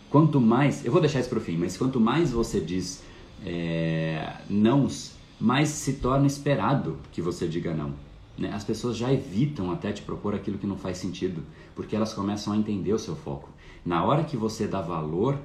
[0.09, 3.03] quanto mais, eu vou deixar isso para o fim, mas quanto mais você diz
[3.45, 7.91] é, nãos, mais se torna esperado que você diga não.
[8.37, 8.49] Né?
[8.53, 11.43] As pessoas já evitam até te propor aquilo que não faz sentido,
[11.75, 13.49] porque elas começam a entender o seu foco.
[13.85, 15.37] Na hora que você dá valor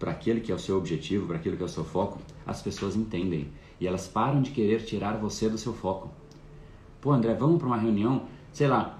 [0.00, 2.62] para aquele que é o seu objetivo, para aquilo que é o seu foco, as
[2.62, 6.10] pessoas entendem e elas param de querer tirar você do seu foco.
[7.02, 8.98] Pô, André, vamos para uma reunião, sei lá,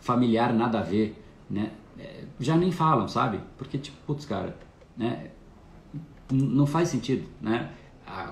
[0.00, 1.72] familiar nada a ver, né?
[1.98, 3.40] É, já nem falam, sabe?
[3.58, 4.56] Porque tipo, putz, cara,
[4.96, 5.30] né?
[6.32, 7.70] Não faz sentido, né?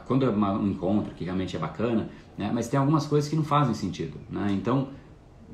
[0.06, 2.50] Quando é um encontro que realmente é bacana, né?
[2.52, 4.50] Mas tem algumas coisas que não fazem sentido, né?
[4.52, 4.88] Então,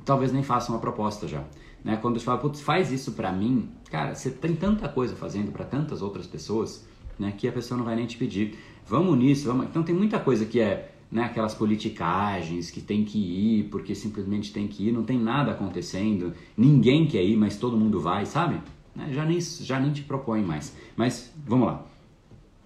[0.05, 1.43] talvez nem façam uma proposta já.
[1.83, 1.97] Né?
[1.97, 5.65] Quando você fala, putz, faz isso para mim, cara, você tem tanta coisa fazendo para
[5.65, 6.87] tantas outras pessoas,
[7.19, 8.59] né, que a pessoa não vai nem te pedir.
[8.87, 9.67] Vamos nisso, vamos.
[9.67, 14.53] Então tem muita coisa que é, né, aquelas politicagens que tem que ir porque simplesmente
[14.53, 18.61] tem que ir, não tem nada acontecendo, ninguém quer ir, mas todo mundo vai, sabe?
[18.95, 19.13] Né?
[19.13, 20.77] Já nem já nem te propõe mais.
[20.97, 21.87] Mas vamos lá.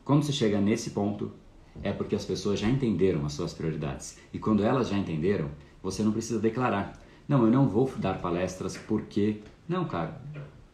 [0.04, 1.30] Quando você chega nesse ponto,
[1.82, 4.18] é porque as pessoas já entenderam as suas prioridades.
[4.32, 5.50] E quando elas já entenderam,
[5.82, 6.98] você não precisa declarar.
[7.28, 9.42] Não, eu não vou dar palestras porque.
[9.68, 10.20] Não, cara.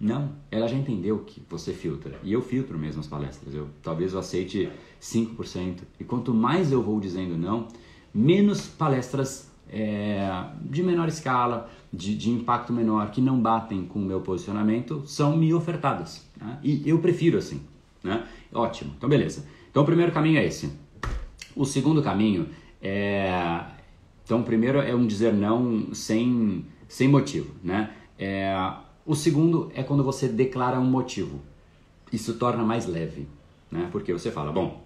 [0.05, 2.19] Não, ela já entendeu que você filtra.
[2.23, 3.55] E eu filtro mesmo as palestras.
[3.55, 4.69] Eu talvez eu aceite
[5.01, 5.79] 5%.
[5.99, 7.69] E quanto mais eu vou dizendo não,
[8.13, 14.05] menos palestras é, de menor escala, de, de, impacto menor, que não batem com o
[14.05, 16.27] meu posicionamento, são me ofertadas.
[16.39, 16.59] Né?
[16.63, 17.63] E eu prefiro assim.
[18.03, 18.27] Né?
[18.53, 19.47] Ótimo, então beleza.
[19.71, 20.71] Então o primeiro caminho é esse.
[21.57, 22.49] O segundo caminho
[22.83, 23.65] é,
[24.25, 27.91] então, o primeiro é um dizer não sem, sem motivo, né?
[28.19, 28.55] É,
[29.07, 31.41] o segundo é quando você declara um motivo.
[32.13, 33.29] Isso torna mais leve,
[33.71, 33.89] né?
[33.91, 34.85] Porque você fala, bom,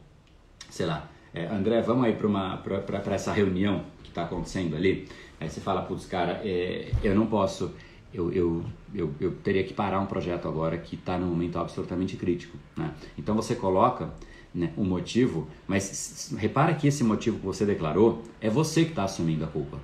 [0.70, 5.08] sei lá, é, André, vamos aí para essa reunião que está acontecendo ali.
[5.40, 7.72] Aí você fala, putz, cara, é, eu não posso,
[8.12, 12.16] eu, eu, eu, eu teria que parar um projeto agora que está num momento absolutamente
[12.16, 12.92] crítico, né?
[13.16, 14.10] Então você coloca
[14.54, 19.04] né, um motivo, mas repara que esse motivo que você declarou é você que está
[19.04, 19.78] assumindo a culpa.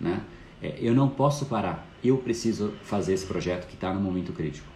[0.00, 0.20] Né?
[0.62, 4.66] É, eu não posso parar, eu preciso fazer esse projeto que está no momento crítico.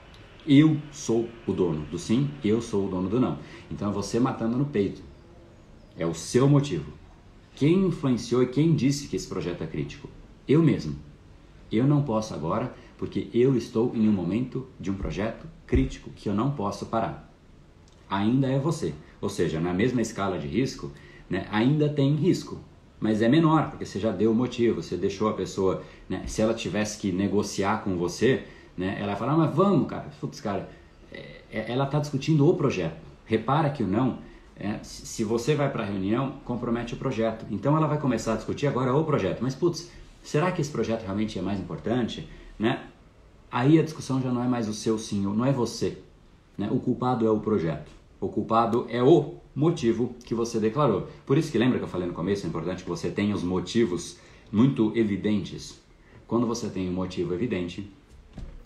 [0.47, 3.39] Eu sou o dono do sim, eu sou o dono do não.
[3.71, 5.03] Então é você matando no peito.
[5.97, 6.93] É o seu motivo.
[7.55, 10.09] Quem influenciou e quem disse que esse projeto é crítico?
[10.49, 10.97] Eu mesmo.
[11.71, 16.29] Eu não posso agora porque eu estou em um momento de um projeto crítico que
[16.29, 17.33] eu não posso parar.
[18.09, 18.95] Ainda é você.
[19.21, 20.91] Ou seja, na mesma escala de risco,
[21.29, 22.61] né, ainda tem risco,
[23.03, 26.41] mas é menor, porque você já deu o motivo, você deixou a pessoa, né, se
[26.41, 28.45] ela tivesse que negociar com você,
[28.79, 30.71] né, ela vai falar, ah, mas vamos, cara, putz, cara,
[31.13, 32.97] é, é ela está discutindo o projeto.
[33.27, 34.19] Repara que o não,
[34.55, 37.45] é, se você vai para a reunião, compromete o projeto.
[37.51, 39.91] Então ela vai começar a discutir agora o projeto, mas putz,
[40.23, 42.29] será que esse projeto realmente é mais importante?
[42.57, 42.85] Né?
[43.51, 45.99] Aí a discussão já não é mais o seu sim, não é você.
[46.57, 46.69] Né?
[46.71, 47.91] O culpado é o projeto.
[48.21, 51.09] O culpado é o motivo que você declarou.
[51.27, 53.43] Por isso que lembra que eu falei no começo, é importante que você tenha os
[53.43, 54.19] motivos
[54.51, 55.81] muito evidentes.
[56.27, 57.91] Quando você tem um motivo evidente,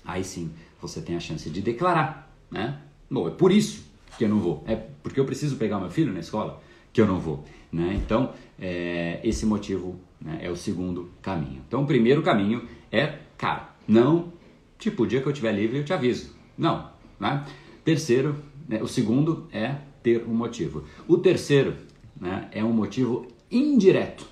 [0.04, 2.80] aí sim você tem a chance de declarar, né?
[3.10, 3.84] Bom, é por isso
[4.16, 4.64] que eu não vou.
[4.66, 7.94] É porque eu preciso pegar meu filho na escola que eu não vou, né?
[7.94, 11.62] Então, é, esse motivo né, é o segundo caminho.
[11.66, 14.32] Então, o primeiro caminho é, cara, não,
[14.78, 16.34] tipo, o dia que eu estiver livre eu te aviso.
[16.56, 17.44] Não, né?
[17.84, 18.36] Terceiro,
[18.68, 18.82] né?
[18.82, 20.84] O segundo é ter um motivo.
[21.08, 21.74] O terceiro
[22.20, 24.24] né, é um motivo indireto.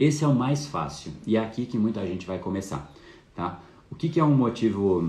[0.00, 2.90] Esse é o mais fácil e é aqui que muita gente vai começar.
[3.36, 3.60] Tá?
[3.90, 5.06] O que, que é um motivo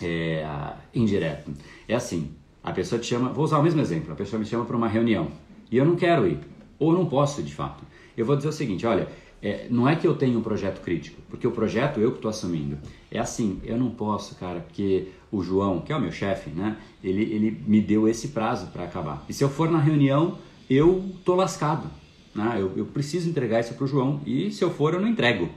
[0.00, 0.46] é,
[0.94, 1.50] indireto?
[1.86, 2.30] É assim:
[2.64, 4.88] a pessoa te chama, vou usar o mesmo exemplo, a pessoa me chama para uma
[4.88, 5.30] reunião
[5.70, 6.40] e eu não quero ir,
[6.78, 7.84] ou não posso de fato.
[8.16, 9.06] eu vou dizer o seguinte, olha,
[9.42, 12.30] é, não é que eu tenho um projeto crítico, porque o projeto eu que estou
[12.30, 12.78] assumindo.
[13.10, 16.76] É assim, eu não posso, cara, porque o João, que é o meu chefe, né?
[17.02, 19.24] Ele, ele me deu esse prazo para acabar.
[19.28, 21.88] E se eu for na reunião, eu tô lascado.
[22.34, 22.56] Né?
[22.58, 25.48] Eu, eu preciso entregar isso para o João e se eu for, eu não entrego.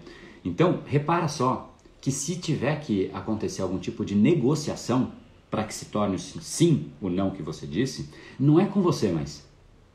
[0.44, 5.12] Então, repara só que se tiver que acontecer algum tipo de negociação
[5.52, 9.12] para que se torne o sim, o não que você disse, não é com você
[9.12, 9.46] mais,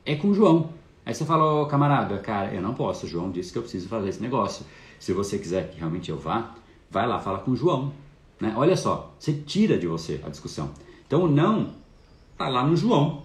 [0.05, 0.69] é com o João.
[1.05, 4.09] Aí você fala, camarada, cara, eu não posso, o João disse que eu preciso fazer
[4.09, 4.65] esse negócio.
[4.99, 6.55] Se você quiser que realmente eu vá,
[6.89, 7.93] vai lá, fala com o João.
[8.39, 8.53] Né?
[8.57, 10.71] Olha só, você tira de você a discussão.
[11.05, 11.69] Então o não
[12.37, 13.23] tá lá no João.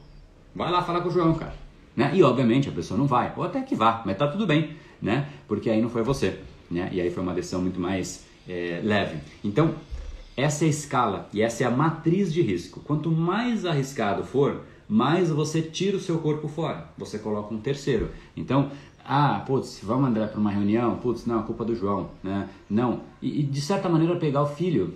[0.55, 1.55] Vai lá falar com o João, cara.
[1.97, 2.13] Né?
[2.15, 5.29] E obviamente a pessoa não vai, ou até que vá, mas tá tudo bem, né?
[5.49, 6.39] Porque aí não foi você,
[6.71, 6.89] né?
[6.93, 9.19] E aí foi uma decisão muito mais é, leve.
[9.43, 9.75] Então
[10.37, 12.81] essa é a escala e essa é a matriz de risco.
[12.81, 16.89] Quanto mais arriscado for, mais você tira o seu corpo fora.
[16.99, 18.11] Você coloca um terceiro.
[18.37, 18.71] Então,
[19.05, 20.97] ah, putz, vamos andar para uma reunião?
[20.97, 22.49] Putz, não, a culpa é do João, né?
[22.69, 23.03] Não.
[23.23, 24.95] E, e, de certa maneira pegar o filho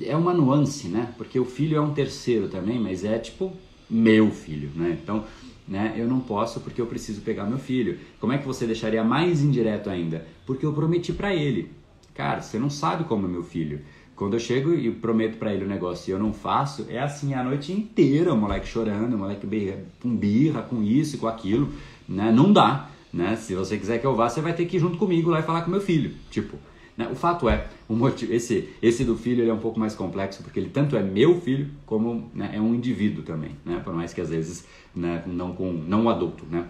[0.00, 1.12] é uma nuance, né?
[1.18, 3.52] Porque o filho é um terceiro também, mas é tipo
[3.90, 4.96] meu filho, né?
[5.02, 5.24] Então,
[5.66, 7.98] né, eu não posso porque eu preciso pegar meu filho.
[8.20, 10.24] Como é que você deixaria mais indireto ainda?
[10.46, 11.72] Porque eu prometi para ele.
[12.14, 13.80] Cara, você não sabe como é meu filho.
[14.14, 17.34] Quando eu chego e prometo para ele o negócio e eu não faço, é assim
[17.34, 21.72] a noite inteira, o moleque chorando, o moleque birra, com birra, com isso com aquilo,
[22.08, 22.30] né?
[22.30, 23.36] Não dá, né?
[23.36, 25.42] Se você quiser que eu vá, você vai ter que ir junto comigo lá e
[25.42, 26.56] falar com meu filho, tipo.
[26.96, 27.08] Né?
[27.10, 30.42] O fato é, o motivo, esse, esse do filho ele é um pouco mais complexo
[30.42, 33.80] porque ele tanto é meu filho como né, é um indivíduo também, né?
[33.82, 36.66] Por mais que às vezes né, não com não um adulto, né?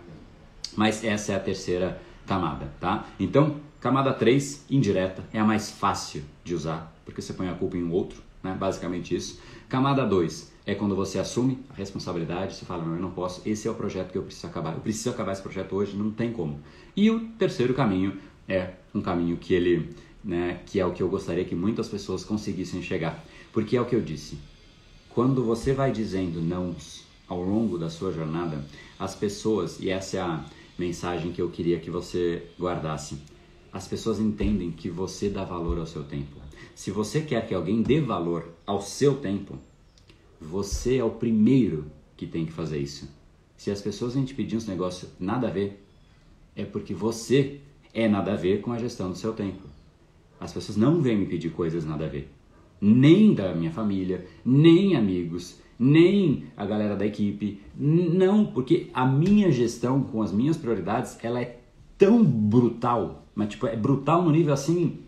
[0.77, 3.05] Mas essa é a terceira camada, tá?
[3.19, 7.77] Então, camada 3, indireta, é a mais fácil de usar porque você põe a culpa
[7.77, 8.57] em um outro, né?
[8.59, 9.41] basicamente isso.
[9.69, 13.67] Camada 2 é quando você assume a responsabilidade, você fala, não, eu não posso, esse
[13.67, 16.33] é o projeto que eu preciso acabar, eu preciso acabar esse projeto hoje, não tem
[16.33, 16.61] como.
[16.97, 19.91] E o terceiro caminho é um caminho que ele,
[20.23, 23.87] né, que é o que eu gostaria que muitas pessoas conseguissem chegar, porque é o
[23.87, 24.39] que eu disse,
[25.09, 26.75] quando você vai dizendo não
[27.29, 28.65] ao longo da sua jornada,
[28.99, 30.45] as pessoas, e essa é a
[30.79, 33.19] mensagem que eu queria que você guardasse,
[33.73, 36.42] as pessoas entendem que você dá valor ao seu tempo.
[36.75, 39.59] Se você quer que alguém dê valor ao seu tempo,
[40.41, 41.87] você é o primeiro
[42.17, 43.09] que tem que fazer isso.
[43.57, 45.85] Se as pessoas vêm te pedir uns negócios nada a ver,
[46.57, 47.61] é porque você
[47.95, 49.63] é nada a ver com a gestão do seu tempo.
[50.41, 52.29] As pessoas não vêm me pedir coisas nada a ver.
[52.81, 57.61] Nem da minha família, nem amigos, nem a galera da equipe.
[57.77, 61.61] Não, porque a minha gestão com as minhas prioridades, ela é
[61.97, 64.99] tão brutal, mas tipo, é brutal no nível assim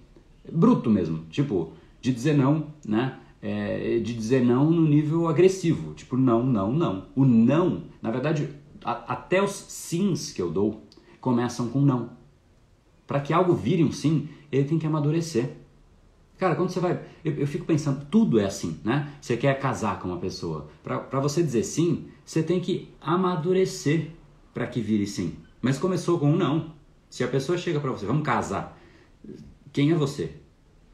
[0.52, 3.18] bruto mesmo, tipo, de dizer não, né?
[3.40, 7.06] É, de dizer não no nível agressivo, tipo, não, não, não.
[7.14, 8.48] O não, na verdade,
[8.82, 10.82] a, até os sims que eu dou
[11.20, 12.10] começam com não.
[13.06, 15.56] Para que algo vire um sim, ele tem que amadurecer.
[16.38, 17.00] Cara, quando você vai.
[17.24, 19.12] Eu, eu, fico pensando, tudo é assim, né?
[19.20, 20.68] Você quer casar com uma pessoa.
[20.82, 24.10] Para você dizer sim, você tem que amadurecer
[24.52, 25.36] para que vire sim.
[25.60, 26.72] Mas começou com um não.
[27.08, 28.78] Se a pessoa chega para você, vamos casar
[29.74, 30.30] quem é você,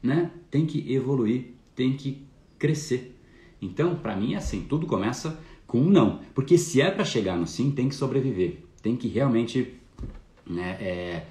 [0.01, 0.31] né?
[0.49, 2.25] Tem que evoluir, tem que
[2.57, 3.15] crescer.
[3.61, 7.37] Então, para mim é assim, tudo começa com um não, porque se é para chegar
[7.37, 9.75] no sim, tem que sobreviver, tem que realmente,
[10.45, 11.25] né, é,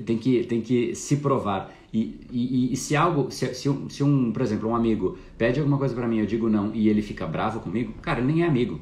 [0.00, 1.72] tem que tem que se provar.
[1.92, 5.60] E, e, e se algo, se, se, um, se um, por exemplo, um amigo pede
[5.60, 8.42] alguma coisa para mim, eu digo não e ele fica bravo comigo, cara, ele nem
[8.42, 8.80] é amigo.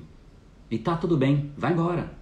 [0.71, 2.17] E tá tudo bem, vai embora,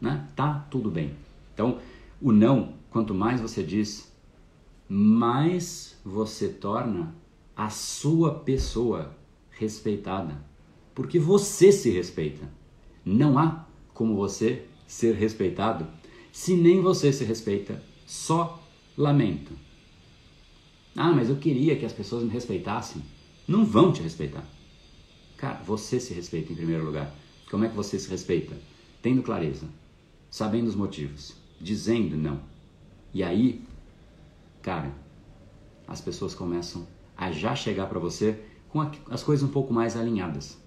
[0.00, 0.26] né?
[0.34, 1.12] Tá tudo bem.
[1.54, 1.78] Então,
[2.20, 4.12] o não, quanto mais você diz,
[4.88, 7.14] mais você torna
[7.56, 9.16] a sua pessoa
[9.50, 10.44] respeitada.
[10.94, 12.48] Porque você se respeita.
[13.04, 15.86] Não há como você ser respeitado
[16.32, 17.82] se nem você se respeita.
[18.06, 18.62] Só
[18.96, 19.52] lamento.
[20.96, 23.02] Ah, mas eu queria que as pessoas me respeitassem.
[23.46, 24.44] Não vão te respeitar.
[25.36, 27.14] Cara, você se respeita em primeiro lugar.
[27.50, 28.56] Como é que você se respeita?
[29.02, 29.68] Tendo clareza,
[30.30, 32.40] sabendo os motivos, dizendo não.
[33.12, 33.62] E aí
[34.64, 34.90] cara,
[35.86, 38.80] as pessoas começam a já chegar para você com
[39.10, 40.58] as coisas um pouco mais alinhadas.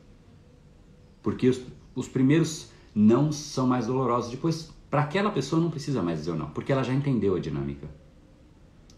[1.23, 1.59] Porque os,
[1.95, 4.29] os primeiros não são mais dolorosos.
[4.29, 7.89] Depois, para aquela pessoa não precisa mais dizer não, porque ela já entendeu a dinâmica.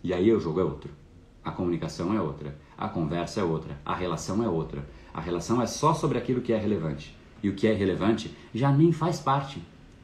[0.03, 0.91] E aí o jogo é outro.
[1.43, 2.59] A comunicação é outra.
[2.77, 3.79] A conversa é outra.
[3.85, 4.85] A relação é outra.
[5.13, 7.17] A relação é só sobre aquilo que é relevante.
[7.41, 9.63] E o que é relevante já nem faz parte.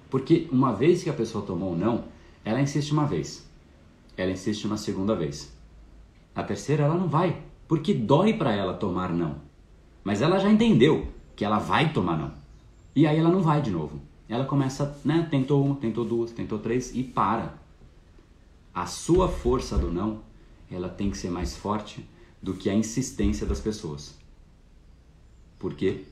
[0.09, 2.05] Porque uma vez que a pessoa tomou um não,
[2.45, 3.44] ela insiste uma vez
[4.17, 5.55] ela insiste uma segunda vez.
[6.33, 9.37] A terceira ela não vai, porque dói para ela tomar não.
[10.03, 12.33] Mas ela já entendeu que ela vai tomar não.
[12.95, 13.99] E aí ela não vai de novo.
[14.27, 17.53] Ela começa, né, tentou uma, tentou duas, tentou três e para.
[18.73, 20.21] A sua força do não,
[20.69, 22.07] ela tem que ser mais forte
[22.41, 24.17] do que a insistência das pessoas.
[25.57, 26.03] Por quê?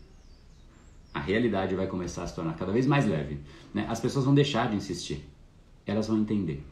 [1.14, 3.40] A realidade vai começar a se tornar cada vez mais leve.
[3.74, 3.86] Né?
[3.88, 5.28] As pessoas vão deixar de insistir.
[5.86, 6.64] Elas vão entender.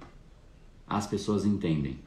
[0.91, 1.97] As pessoas entendem.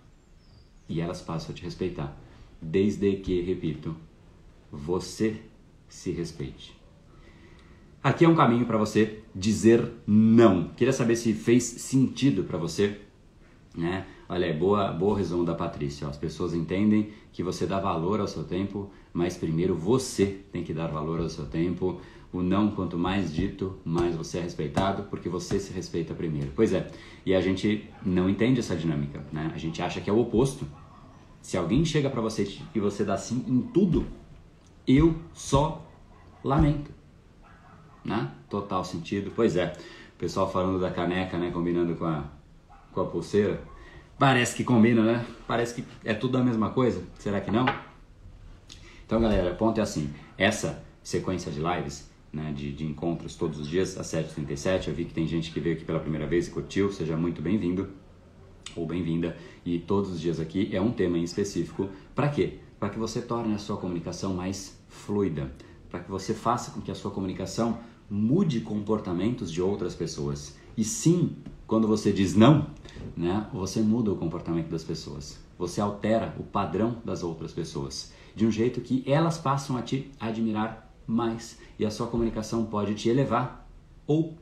[0.86, 2.14] E elas passam a te respeitar.
[2.60, 3.96] Desde que, repito,
[4.70, 5.40] você
[5.88, 6.76] se respeite.
[8.02, 10.68] Aqui é um caminho para você dizer não.
[10.76, 13.00] Queria saber se fez sentido para você,
[13.74, 14.06] né?
[14.28, 16.06] Olha, é boa, boa resumo da Patrícia.
[16.06, 20.74] As pessoas entendem que você dá valor ao seu tempo, mas primeiro você tem que
[20.74, 22.02] dar valor ao seu tempo.
[22.34, 26.50] O não, quanto mais dito, mais você é respeitado, porque você se respeita primeiro.
[26.56, 26.90] Pois é,
[27.24, 29.52] e a gente não entende essa dinâmica, né?
[29.54, 30.66] A gente acha que é o oposto.
[31.40, 34.04] Se alguém chega para você e você dá sim em tudo,
[34.84, 35.86] eu só
[36.42, 36.90] lamento.
[38.04, 38.28] Né?
[38.50, 39.30] Total sentido.
[39.36, 39.72] Pois é,
[40.16, 41.52] o pessoal falando da caneca, né?
[41.52, 42.24] Combinando com a,
[42.90, 43.62] com a pulseira.
[44.18, 45.24] Parece que combina, né?
[45.46, 47.00] Parece que é tudo a mesma coisa.
[47.16, 47.64] Será que não?
[49.06, 53.60] Então, galera, o ponto é assim: essa sequência de lives, né, de, de encontros todos
[53.60, 56.48] os dias, às 7h37, eu vi que tem gente que veio aqui pela primeira vez
[56.48, 57.88] e curtiu, seja muito bem-vindo
[58.74, 59.36] ou bem-vinda.
[59.64, 61.88] E todos os dias aqui é um tema em específico.
[62.14, 62.58] Para quê?
[62.78, 65.52] Para que você torne a sua comunicação mais fluida,
[65.88, 67.78] para que você faça com que a sua comunicação
[68.10, 70.56] mude comportamentos de outras pessoas.
[70.76, 72.66] E sim, quando você diz não,
[73.16, 75.38] né, você muda o comportamento das pessoas.
[75.56, 80.10] Você altera o padrão das outras pessoas de um jeito que elas passam a te
[80.18, 83.68] admirar mais e a sua comunicação pode te elevar
[84.06, 84.36] ou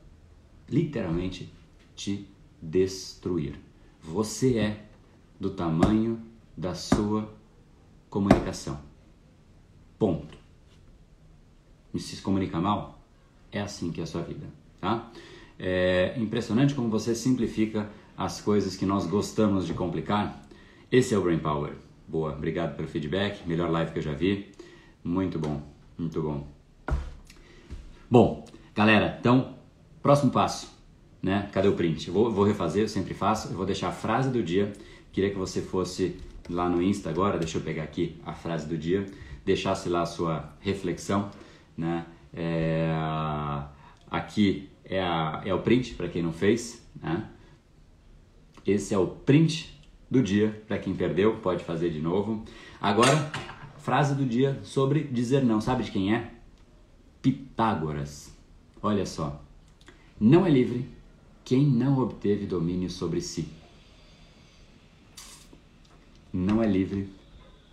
[0.69, 1.53] literalmente
[1.95, 2.29] te
[2.61, 3.59] destruir.
[4.03, 4.85] Você é
[5.39, 6.21] do tamanho
[6.57, 7.33] da sua
[8.09, 8.79] comunicação.
[9.99, 10.37] Ponto.
[11.95, 13.03] E se comunica mal,
[13.51, 14.47] é assim que é a sua vida,
[14.81, 15.11] tá?
[15.59, 20.47] É impressionante como você simplifica as coisas que nós gostamos de complicar.
[20.91, 21.75] Esse é o Brain Power.
[22.09, 23.47] Boa, obrigado pelo feedback.
[23.47, 24.51] Melhor live que eu já vi.
[25.05, 25.63] Muito bom,
[25.99, 26.62] muito bom.
[28.13, 28.45] Bom,
[28.75, 29.55] galera, então,
[30.03, 30.71] próximo passo,
[31.23, 31.49] né?
[31.51, 32.09] Cadê o print?
[32.09, 33.49] Eu vou, vou refazer, eu sempre faço.
[33.49, 34.71] Eu vou deixar a frase do dia.
[35.11, 36.19] Queria que você fosse
[36.51, 37.39] lá no Insta agora.
[37.39, 39.07] Deixa eu pegar aqui a frase do dia.
[39.47, 41.31] Deixasse lá a sua reflexão,
[41.75, 42.05] né?
[42.35, 42.93] É,
[44.11, 47.31] aqui é, a, é o print para quem não fez, né?
[48.67, 52.45] Esse é o print do dia, para quem perdeu, pode fazer de novo.
[52.79, 53.33] Agora,
[53.79, 55.63] frase do dia sobre dizer não.
[55.63, 56.42] Sabe de quem é?
[57.23, 58.33] Pitágoras.
[58.83, 59.41] Olha só.
[60.21, 60.85] Não é livre
[61.45, 63.47] quem não obteve domínio sobre si.
[66.33, 67.09] Não é livre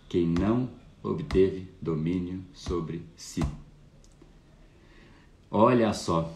[0.08, 0.70] quem não
[1.02, 3.42] obteve domínio sobre si.
[5.50, 6.32] Olha só.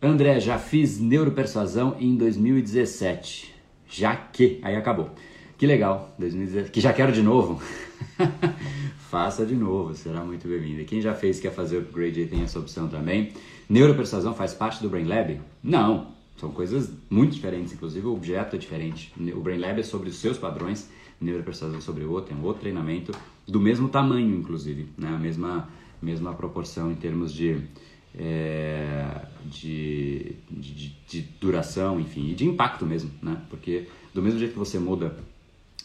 [0.00, 3.52] André, já fiz neuropersuasão em 2017.
[3.88, 4.60] Já que.
[4.62, 5.10] Aí acabou.
[5.56, 6.14] Que legal.
[6.18, 6.70] 2017.
[6.70, 7.60] Que já quero de novo.
[9.08, 10.84] Faça de novo, será muito bem-vindo.
[10.84, 13.32] Quem já fez quer fazer upgrade tem essa opção também.
[13.66, 15.40] Neuropersuasão faz parte do Brain Lab?
[15.62, 16.08] Não.
[16.36, 19.10] São coisas muito diferentes, inclusive o objeto é diferente.
[19.34, 22.60] O Brain Lab é sobre os seus padrões, neuropersuasão sobre o outro, é um outro
[22.60, 23.12] treinamento
[23.46, 25.08] do mesmo tamanho, inclusive, né?
[25.08, 25.70] a mesma,
[26.02, 27.62] mesma proporção em termos de,
[28.14, 33.40] é, de, de, de, duração, enfim, e de impacto mesmo, né?
[33.48, 35.16] Porque do mesmo jeito que você muda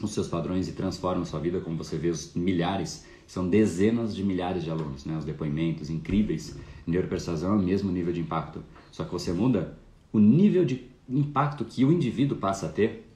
[0.01, 4.15] os seus padrões e transforma a sua vida, como você vê os milhares, são dezenas
[4.15, 5.17] de milhares de alunos, né?
[5.17, 9.77] Os depoimentos incríveis, neuropersuasão é o mesmo nível de impacto, só que você muda
[10.11, 13.09] o nível de impacto que o indivíduo passa a ter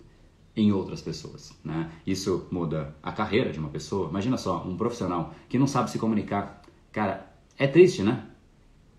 [0.56, 1.92] em outras pessoas, né?
[2.06, 4.10] Isso muda a carreira de uma pessoa.
[4.10, 8.26] Imagina só, um profissional que não sabe se comunicar, cara, é triste, né?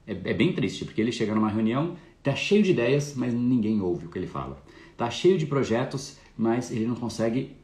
[0.06, 3.80] É, é bem triste, porque ele chega numa reunião, tá cheio de ideias, mas ninguém
[3.80, 4.62] ouve o que ele fala.
[4.96, 7.56] Tá cheio de projetos, mas ele não consegue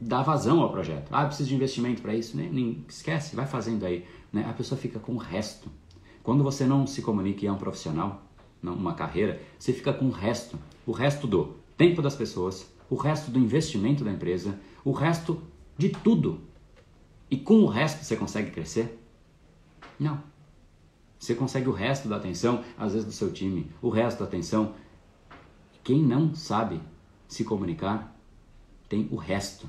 [0.00, 1.08] dar vazão ao projeto.
[1.12, 4.06] Ah, precisa de investimento para isso, nem, nem, esquece, vai fazendo aí.
[4.32, 4.46] Né?
[4.48, 5.70] A pessoa fica com o resto.
[6.22, 8.22] Quando você não se comunica e é um profissional,
[8.62, 10.58] não uma carreira, você fica com o resto.
[10.86, 15.42] O resto do tempo das pessoas, o resto do investimento da empresa, o resto
[15.76, 16.40] de tudo.
[17.30, 18.98] E com o resto você consegue crescer?
[19.98, 20.22] Não.
[21.18, 24.74] Você consegue o resto da atenção, às vezes, do seu time, o resto da atenção.
[25.82, 26.80] Quem não sabe
[27.26, 28.16] se comunicar
[28.88, 29.68] tem o resto,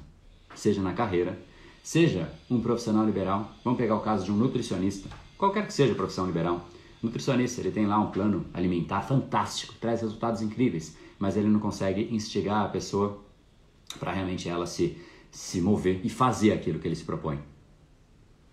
[0.60, 1.40] seja na carreira,
[1.82, 3.52] seja um profissional liberal.
[3.64, 6.68] Vamos pegar o caso de um nutricionista, qualquer que seja a profissão liberal.
[7.02, 12.14] Nutricionista, ele tem lá um plano alimentar fantástico, traz resultados incríveis, mas ele não consegue
[12.14, 13.24] instigar a pessoa
[13.98, 14.98] para realmente ela se,
[15.32, 17.40] se mover e fazer aquilo que ele se propõe.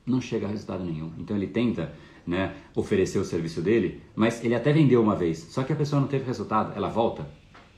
[0.07, 1.13] Não chega a resultado nenhum.
[1.19, 1.93] Então ele tenta
[2.25, 6.01] né, oferecer o serviço dele, mas ele até vendeu uma vez, só que a pessoa
[6.01, 7.29] não teve resultado, ela volta?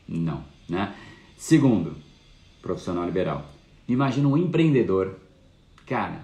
[0.07, 0.95] Não, né?
[1.37, 1.97] Segundo,
[2.61, 3.58] profissional liberal.
[3.89, 5.17] Imagina um empreendedor.
[5.87, 6.21] Cara,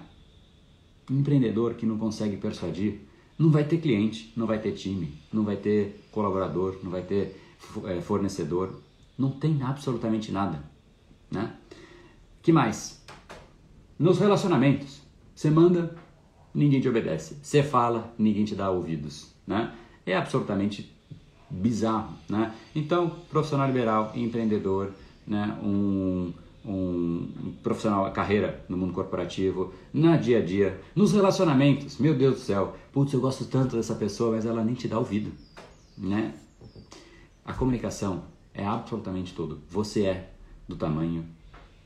[1.09, 3.01] um empreendedor que não consegue persuadir,
[3.37, 7.41] não vai ter cliente, não vai ter time, não vai ter colaborador, não vai ter
[7.85, 8.79] é, fornecedor,
[9.17, 10.63] não tem absolutamente nada,
[11.31, 11.55] né?
[12.41, 13.03] Que mais?
[13.97, 15.01] Nos relacionamentos,
[15.33, 15.95] você manda,
[16.53, 17.37] ninguém te obedece.
[17.41, 19.73] Você fala, ninguém te dá ouvidos, né?
[20.05, 20.93] É absolutamente
[21.49, 22.53] bizarro, né?
[22.75, 24.91] Então, profissional liberal, empreendedor,
[25.25, 25.57] né?
[25.63, 26.31] Um,
[26.65, 31.97] um profissional, carreira no mundo corporativo, no dia a dia, nos relacionamentos.
[31.99, 34.97] Meu Deus do céu, putz, eu gosto tanto dessa pessoa, mas ela nem te dá
[34.97, 35.31] ouvido,
[35.97, 36.33] né?
[37.43, 39.61] A comunicação é absolutamente tudo.
[39.69, 40.33] Você é
[40.67, 41.25] do tamanho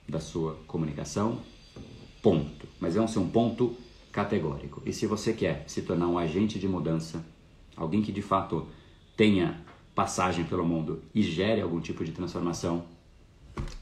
[0.08, 1.40] da sua comunicação,
[2.22, 2.68] ponto.
[2.80, 3.76] Mas é um ser um ponto
[4.12, 4.82] categórico.
[4.86, 7.24] E se você quer se tornar um agente de mudança,
[7.76, 8.68] alguém que de fato
[9.18, 9.62] tenha
[9.94, 12.86] passagem pelo mundo e gere algum tipo de transformação,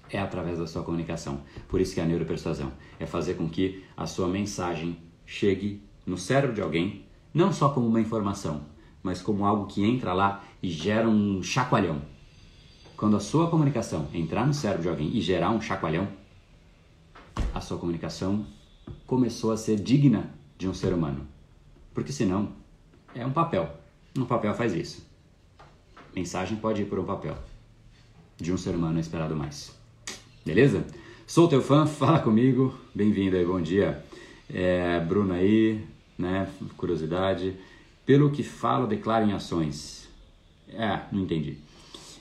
[0.10, 1.42] é através da sua comunicação.
[1.68, 6.18] Por isso que é a neuropersuasão é fazer com que a sua mensagem chegue no
[6.18, 8.66] cérebro de alguém, não só como uma informação,
[9.04, 12.02] mas como algo que entra lá e gera um chacoalhão.
[12.96, 16.08] Quando a sua comunicação entrar no cérebro de alguém e gerar um chacoalhão,
[17.54, 18.46] a sua comunicação
[19.06, 21.28] começou a ser digna de um ser humano.
[21.94, 22.50] Porque senão
[23.14, 23.70] é um papel.
[24.18, 25.06] Um papel faz isso.
[26.16, 27.38] Mensagem pode ir por um papel.
[28.40, 29.76] De um ser humano é esperado mais.
[30.46, 30.86] Beleza?
[31.26, 32.72] Sou teu fã, fala comigo.
[32.94, 34.04] Bem-vindo aí, bom dia.
[34.48, 35.84] É, Bruno aí,
[36.18, 36.48] né?
[36.78, 37.56] Curiosidade.
[38.06, 40.08] Pelo que falo, declaro em ações.
[40.70, 41.58] É, não entendi.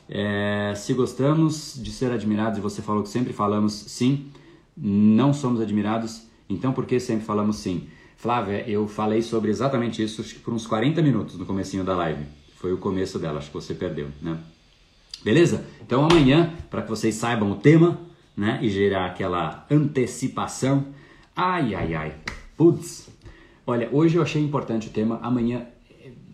[0.09, 4.31] É, se gostamos de ser admirados, e você falou que sempre falamos sim,
[4.75, 7.89] não somos admirados, então por que sempre falamos sim?
[8.17, 12.25] Flávia, eu falei sobre exatamente isso por uns 40 minutos no comecinho da live.
[12.57, 14.39] Foi o começo dela, acho que você perdeu, né?
[15.25, 15.65] Beleza?
[15.81, 18.07] Então amanhã, para que vocês saibam o tema,
[18.37, 20.87] né, e gerar aquela antecipação.
[21.35, 22.15] Ai, ai, ai.
[22.57, 23.09] Putz.
[23.67, 25.67] Olha, hoje eu achei importante o tema, amanhã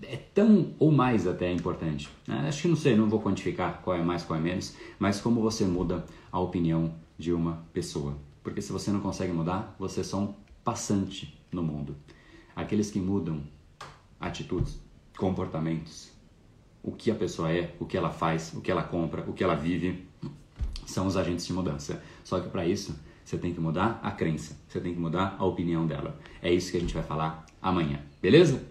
[0.03, 2.09] é tão ou mais até importante.
[2.27, 2.45] Né?
[2.47, 5.41] Acho que não sei, não vou quantificar qual é mais, qual é menos, mas como
[5.41, 8.19] você muda a opinião de uma pessoa.
[8.43, 11.97] Porque se você não consegue mudar, você é só um passante no mundo.
[12.55, 13.43] Aqueles que mudam
[14.21, 14.79] atitudes,
[15.17, 16.12] comportamentos,
[16.83, 19.45] o que a pessoa é, o que ela faz, o que ela compra, o que
[19.45, 20.07] ela vive,
[20.87, 22.03] são os agentes de mudança.
[22.25, 25.45] Só que para isso, você tem que mudar a crença, você tem que mudar a
[25.45, 26.19] opinião dela.
[26.43, 28.63] É isso que a gente vai falar amanhã, beleza?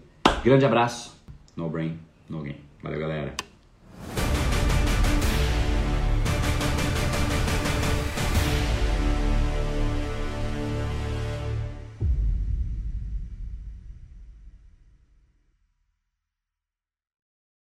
[0.44, 1.20] Grande abraço.
[1.54, 1.98] No brain,
[2.28, 2.60] no game.
[2.82, 3.51] Valeu, galera.